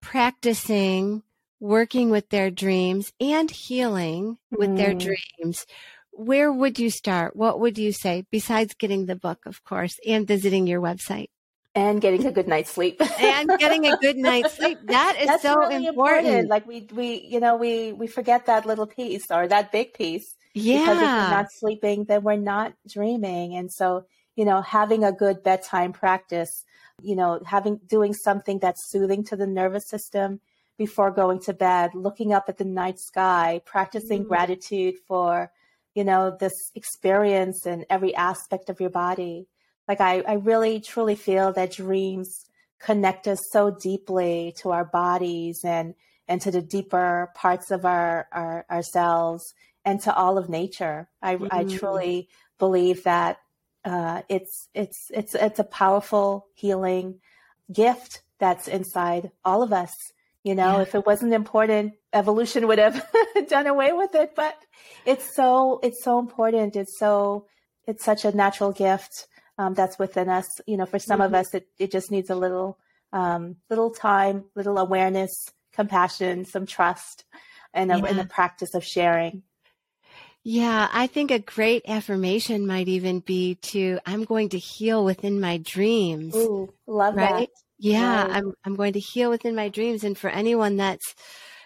practicing 0.00 1.22
working 1.60 2.10
with 2.10 2.28
their 2.30 2.50
dreams 2.50 3.12
and 3.20 3.50
healing 3.50 4.38
with 4.50 4.70
mm. 4.70 4.76
their 4.76 4.94
dreams, 4.94 5.66
where 6.10 6.52
would 6.52 6.78
you 6.78 6.90
start? 6.90 7.36
What 7.36 7.60
would 7.60 7.78
you 7.78 7.92
say 7.92 8.24
besides 8.30 8.74
getting 8.74 9.06
the 9.06 9.16
book, 9.16 9.46
of 9.46 9.62
course, 9.62 9.98
and 10.06 10.26
visiting 10.26 10.66
your 10.66 10.80
website? 10.80 11.28
and 11.74 12.00
getting 12.00 12.26
a 12.26 12.32
good 12.32 12.48
night's 12.48 12.70
sleep 12.70 13.00
and 13.20 13.48
getting 13.58 13.86
a 13.86 13.96
good 13.98 14.16
night's 14.16 14.54
sleep 14.56 14.78
that 14.86 15.16
is 15.20 15.28
That's 15.28 15.42
so 15.42 15.56
really 15.56 15.86
important. 15.86 16.26
important. 16.26 16.48
like 16.48 16.66
we 16.66 16.88
we 16.92 17.26
you 17.28 17.38
know 17.38 17.56
we 17.56 17.92
we 17.92 18.06
forget 18.06 18.46
that 18.46 18.66
little 18.66 18.86
piece 18.86 19.30
or 19.30 19.46
that 19.46 19.70
big 19.70 19.94
piece 19.94 20.34
yeah 20.52 20.80
because 20.80 20.96
if 20.96 21.02
we're 21.02 21.30
not 21.30 21.52
sleeping 21.52 22.04
then 22.04 22.22
we're 22.22 22.36
not 22.36 22.74
dreaming 22.88 23.54
and 23.54 23.72
so 23.72 24.04
you 24.34 24.44
know 24.44 24.60
having 24.62 25.04
a 25.04 25.12
good 25.12 25.44
bedtime 25.44 25.92
practice 25.92 26.64
you 27.02 27.16
know 27.16 27.40
having 27.46 27.80
doing 27.86 28.14
something 28.14 28.58
that's 28.58 28.90
soothing 28.90 29.24
to 29.24 29.36
the 29.36 29.46
nervous 29.46 29.88
system 29.88 30.40
before 30.78 31.10
going 31.10 31.40
to 31.40 31.52
bed 31.52 31.90
looking 31.94 32.32
up 32.32 32.44
at 32.48 32.58
the 32.58 32.64
night 32.64 32.98
sky 32.98 33.60
practicing 33.64 34.24
mm. 34.24 34.28
gratitude 34.28 34.94
for 35.06 35.50
you 35.94 36.04
know 36.04 36.36
this 36.38 36.70
experience 36.74 37.66
and 37.66 37.84
every 37.90 38.14
aspect 38.14 38.70
of 38.70 38.80
your 38.80 38.90
body 38.90 39.46
like 39.88 40.00
I, 40.00 40.20
I 40.20 40.34
really 40.34 40.80
truly 40.80 41.16
feel 41.16 41.52
that 41.52 41.72
dreams 41.72 42.46
connect 42.80 43.28
us 43.28 43.38
so 43.52 43.70
deeply 43.70 44.54
to 44.58 44.70
our 44.70 44.84
bodies 44.84 45.60
and 45.64 45.94
and 46.28 46.40
to 46.40 46.50
the 46.52 46.62
deeper 46.62 47.30
parts 47.34 47.70
of 47.70 47.84
our, 47.84 48.28
our 48.32 48.64
ourselves 48.70 49.52
and 49.84 50.00
to 50.02 50.14
all 50.14 50.38
of 50.38 50.48
nature. 50.48 51.08
I, 51.20 51.34
mm-hmm. 51.34 51.46
I 51.50 51.64
truly 51.64 52.28
believe 52.58 53.04
that 53.04 53.38
uh, 53.84 54.22
it's 54.28 54.68
it's 54.74 55.10
it's 55.12 55.34
it's 55.34 55.58
a 55.58 55.64
powerful 55.64 56.46
healing 56.54 57.20
gift 57.72 58.22
that's 58.38 58.68
inside 58.68 59.30
all 59.44 59.62
of 59.62 59.72
us. 59.72 59.94
You 60.42 60.54
know, 60.54 60.76
yeah. 60.76 60.82
if 60.82 60.94
it 60.94 61.04
wasn't 61.04 61.34
important, 61.34 61.94
evolution 62.12 62.66
would 62.66 62.78
have 62.78 63.06
done 63.48 63.66
away 63.66 63.92
with 63.92 64.14
it. 64.14 64.34
But 64.34 64.56
it's 65.04 65.34
so 65.34 65.80
it's 65.82 66.02
so 66.02 66.18
important. 66.18 66.76
It's 66.76 66.98
so 66.98 67.46
it's 67.86 68.04
such 68.04 68.24
a 68.24 68.34
natural 68.34 68.72
gift 68.72 69.26
um, 69.58 69.74
that's 69.74 69.98
within 69.98 70.28
us. 70.28 70.60
You 70.66 70.76
know, 70.76 70.86
for 70.86 70.98
some 70.98 71.20
mm-hmm. 71.20 71.34
of 71.34 71.34
us, 71.34 71.54
it, 71.54 71.66
it 71.78 71.92
just 71.92 72.10
needs 72.10 72.30
a 72.30 72.34
little, 72.34 72.78
um, 73.12 73.56
little 73.68 73.90
time, 73.90 74.44
little 74.54 74.78
awareness, 74.78 75.50
compassion, 75.72 76.44
some 76.44 76.66
trust, 76.66 77.24
and 77.74 77.90
yeah. 77.90 78.06
in 78.06 78.16
the 78.16 78.24
practice 78.24 78.74
of 78.74 78.84
sharing. 78.84 79.42
Yeah, 80.42 80.88
I 80.90 81.06
think 81.06 81.30
a 81.30 81.38
great 81.38 81.82
affirmation 81.86 82.66
might 82.66 82.88
even 82.88 83.20
be 83.20 83.56
to 83.56 83.98
I'm 84.06 84.24
going 84.24 84.50
to 84.50 84.58
heal 84.58 85.04
within 85.04 85.40
my 85.40 85.58
dreams. 85.58 86.34
Ooh, 86.34 86.72
love 86.86 87.14
right? 87.14 87.40
that. 87.40 87.48
Yeah, 87.78 88.22
right. 88.22 88.36
I'm 88.36 88.52
I'm 88.64 88.76
going 88.76 88.94
to 88.94 89.00
heal 89.00 89.30
within 89.30 89.54
my 89.54 89.68
dreams 89.68 90.02
and 90.04 90.16
for 90.16 90.30
anyone 90.30 90.76
that's 90.76 91.14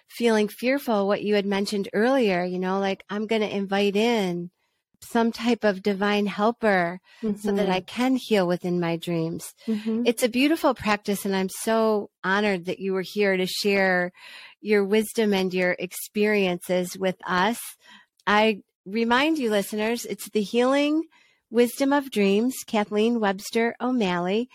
feeling 0.09 0.49
fearful 0.49 1.07
what 1.07 1.23
you 1.23 1.35
had 1.35 1.47
mentioned 1.47 1.89
earlier, 1.93 2.45
you 2.45 2.59
know, 2.59 2.79
like 2.79 3.05
I'm 3.09 3.27
going 3.27 3.43
to 3.43 3.57
invite 3.57 3.97
in 3.97 4.51
some 5.01 5.33
type 5.33 5.65
of 5.65 5.83
divine 5.83 6.27
helper 6.27 7.01
mm-hmm. 7.23 7.37
so 7.37 7.53
that 7.53 7.69
I 7.69 7.81
mm-hmm. 7.81 7.87
can 7.87 8.17
heal 8.17 8.47
within 8.47 8.81
my 8.81 8.97
dreams. 8.97 9.53
Mm-hmm. 9.67 10.03
It's 10.07 10.23
a 10.23 10.29
beautiful 10.29 10.75
practice, 10.75 11.25
and 11.25 11.37
I'm 11.37 11.49
so 11.49 12.11
honored 12.23 12.67
that 12.67 12.79
you 12.79 12.93
were 12.93 13.05
here 13.05 13.37
to 13.37 13.47
share 13.47 14.13
your 14.61 14.85
wisdom 14.85 15.35
and 15.35 15.53
your 15.53 15.77
experiences 15.79 16.97
with 16.99 17.17
us. 17.27 17.59
I 18.27 18.61
remind 18.87 19.39
you, 19.39 19.51
listeners, 19.51 20.05
it's 20.05 20.29
the 20.31 20.43
Healing 20.43 21.05
Wisdom 21.51 21.93
of 21.93 22.11
Dreams, 22.11 22.55
Kathleen 22.67 23.21
Webster 23.21 23.77
O'Malley, 23.81 24.49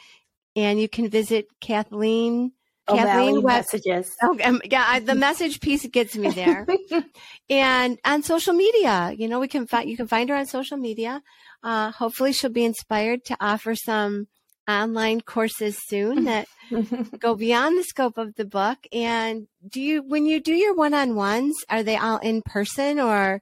and 0.56 0.80
you 0.80 0.90
can 0.90 1.10
visit 1.10 1.48
Kathleen 1.62 2.52
Kathleen 2.88 3.42
West. 3.42 3.74
messages. 3.74 4.12
Okay, 4.24 4.44
um, 4.44 4.62
yeah, 4.70 4.86
I, 4.88 5.00
the 5.00 5.16
message 5.16 5.60
piece 5.60 5.86
gets 5.88 6.16
me 6.16 6.30
there. 6.30 6.66
and 7.50 8.00
on 8.04 8.24
social 8.24 8.54
media, 8.54 9.14
you 9.18 9.28
know, 9.28 9.40
we 9.40 9.48
can 9.48 9.68
find 9.68 9.90
you 9.90 9.98
can 9.98 10.08
find 10.08 10.30
her 10.30 10.36
on 10.36 10.46
social 10.46 10.78
media. 10.78 11.22
Uh, 11.64 11.92
hopefully, 11.92 12.34
she'll 12.34 12.50
be 12.50 12.66
inspired 12.66 13.26
to 13.26 13.38
offer 13.40 13.76
some 13.76 14.28
online 14.70 15.22
courses 15.22 15.78
soon 15.88 16.24
that 16.26 16.48
go 17.20 17.36
beyond 17.36 17.78
the 17.78 17.84
scope 17.84 18.18
of 18.18 18.36
the 18.36 18.46
book. 18.46 18.78
And 18.94 19.48
do 19.68 19.82
you, 19.82 20.02
when 20.04 20.26
you 20.26 20.40
do 20.40 20.54
your 20.54 20.76
one-on-ones, 20.76 21.56
are 21.70 21.84
they 21.84 21.98
all 21.98 22.20
in 22.20 22.42
person, 22.42 23.00
or 23.00 23.42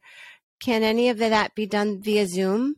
can 0.59 0.83
any 0.83 1.09
of 1.09 1.17
that 1.19 1.53
be 1.55 1.65
done 1.65 2.01
via 2.01 2.27
Zoom? 2.27 2.77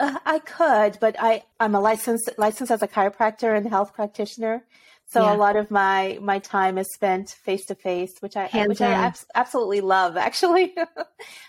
Uh, 0.00 0.18
I 0.24 0.38
could, 0.38 0.96
but 0.98 1.14
I 1.18 1.42
I'm 1.60 1.74
a 1.74 1.80
licensed 1.80 2.30
licensed 2.38 2.72
as 2.72 2.82
a 2.82 2.88
chiropractor 2.88 3.54
and 3.54 3.68
health 3.68 3.92
practitioner. 3.92 4.64
So 5.10 5.22
yeah. 5.22 5.34
a 5.34 5.36
lot 5.36 5.56
of 5.56 5.70
my 5.70 6.18
my 6.22 6.38
time 6.38 6.78
is 6.78 6.86
spent 6.94 7.28
face 7.28 7.66
to 7.66 7.74
face, 7.74 8.14
which 8.20 8.34
I 8.34 8.46
Hands 8.46 8.68
which 8.68 8.80
on. 8.80 8.92
I 8.92 9.12
absolutely 9.34 9.82
love 9.82 10.16
actually. 10.28 10.74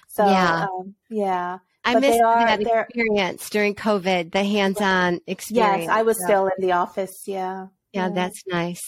so 0.09 0.25
yeah, 0.25 0.65
um, 0.65 0.95
yeah. 1.09 1.59
I 1.83 1.93
but 1.93 2.01
missed 2.01 2.19
that 2.19 2.61
experience 2.61 3.49
during 3.49 3.75
COVID, 3.75 4.31
the 4.31 4.43
hands-on 4.43 5.21
experience. 5.27 5.83
Yes, 5.83 5.89
I 5.89 6.03
was 6.03 6.17
so. 6.19 6.25
still 6.25 6.45
in 6.45 6.67
the 6.67 6.73
office. 6.73 7.23
Yeah. 7.25 7.67
Yeah, 7.93 8.07
yeah, 8.07 8.13
that's 8.13 8.43
nice. 8.47 8.79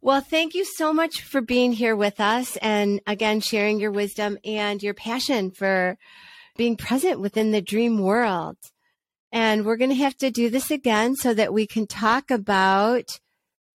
Well, 0.00 0.20
thank 0.20 0.54
you 0.54 0.64
so 0.64 0.92
much 0.92 1.22
for 1.22 1.40
being 1.40 1.72
here 1.72 1.96
with 1.96 2.20
us 2.20 2.56
and 2.58 3.00
again 3.04 3.40
sharing 3.40 3.80
your 3.80 3.90
wisdom 3.90 4.38
and 4.44 4.80
your 4.80 4.94
passion 4.94 5.50
for 5.50 5.98
being 6.56 6.76
present 6.76 7.20
within 7.20 7.50
the 7.50 7.60
dream 7.60 7.98
world. 7.98 8.56
And 9.32 9.66
we're 9.66 9.76
going 9.76 9.90
to 9.90 9.96
have 9.96 10.16
to 10.18 10.30
do 10.30 10.48
this 10.48 10.70
again 10.70 11.16
so 11.16 11.34
that 11.34 11.52
we 11.52 11.66
can 11.66 11.88
talk 11.88 12.30
about 12.30 13.18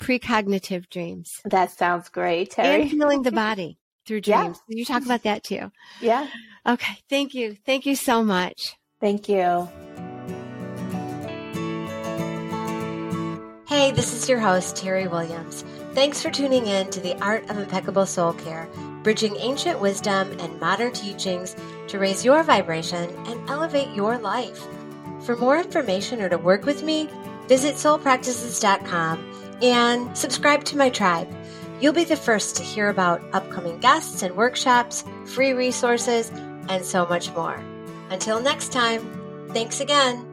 precognitive 0.01 0.89
dreams. 0.89 1.29
That 1.43 1.71
sounds 1.71 2.07
great, 2.07 2.51
Terry. 2.51 2.83
And 2.83 2.89
healing 2.89 3.23
the 3.23 3.31
body 3.33 3.77
through 4.11 4.19
dreams. 4.19 4.59
Yeah. 4.67 4.77
You 4.77 4.83
talk 4.83 5.05
about 5.05 5.23
that 5.23 5.41
too. 5.41 5.71
Yeah. 6.01 6.27
Okay. 6.67 6.97
Thank 7.09 7.33
you. 7.33 7.55
Thank 7.65 7.85
you 7.85 7.95
so 7.95 8.25
much. 8.25 8.75
Thank 8.99 9.29
you. 9.29 9.69
Hey, 13.69 13.91
this 13.93 14.13
is 14.13 14.27
your 14.27 14.39
host, 14.39 14.75
Terry 14.75 15.07
Williams. 15.07 15.63
Thanks 15.93 16.21
for 16.21 16.29
tuning 16.29 16.67
in 16.67 16.89
to 16.89 16.99
the 16.99 17.17
Art 17.23 17.49
of 17.49 17.57
Impeccable 17.57 18.05
Soul 18.05 18.33
Care, 18.33 18.67
bridging 19.01 19.37
ancient 19.37 19.79
wisdom 19.79 20.37
and 20.39 20.59
modern 20.59 20.91
teachings 20.91 21.55
to 21.87 21.97
raise 21.97 22.25
your 22.25 22.43
vibration 22.43 23.09
and 23.27 23.49
elevate 23.49 23.95
your 23.95 24.17
life. 24.17 24.61
For 25.21 25.37
more 25.37 25.57
information 25.57 26.21
or 26.21 26.27
to 26.27 26.37
work 26.37 26.65
with 26.65 26.83
me, 26.83 27.07
visit 27.47 27.75
soulpractices.com 27.75 29.59
and 29.61 30.17
subscribe 30.17 30.65
to 30.65 30.75
my 30.75 30.89
tribe. 30.89 31.33
You'll 31.81 31.93
be 31.93 32.03
the 32.03 32.15
first 32.15 32.55
to 32.57 32.63
hear 32.63 32.89
about 32.89 33.23
upcoming 33.33 33.79
guests 33.79 34.21
and 34.21 34.37
workshops, 34.37 35.03
free 35.25 35.53
resources, 35.53 36.29
and 36.69 36.85
so 36.85 37.07
much 37.07 37.31
more. 37.31 37.59
Until 38.11 38.39
next 38.39 38.71
time, 38.71 39.47
thanks 39.51 39.81
again. 39.81 40.27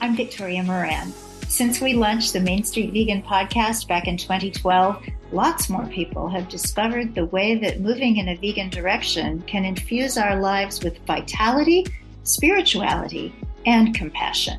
I'm 0.00 0.16
Victoria 0.16 0.62
Moran. 0.62 1.12
Since 1.46 1.82
we 1.82 1.92
launched 1.92 2.32
the 2.32 2.40
Main 2.40 2.64
Street 2.64 2.94
Vegan 2.94 3.22
podcast 3.22 3.86
back 3.86 4.08
in 4.08 4.16
2012, 4.16 5.04
lots 5.30 5.68
more 5.68 5.86
people 5.88 6.26
have 6.30 6.48
discovered 6.48 7.14
the 7.14 7.26
way 7.26 7.54
that 7.56 7.80
moving 7.80 8.16
in 8.16 8.28
a 8.30 8.36
vegan 8.36 8.70
direction 8.70 9.42
can 9.42 9.66
infuse 9.66 10.16
our 10.16 10.40
lives 10.40 10.82
with 10.82 10.96
vitality, 11.00 11.84
spirituality, 12.22 13.34
and 13.66 13.94
compassion. 13.94 14.58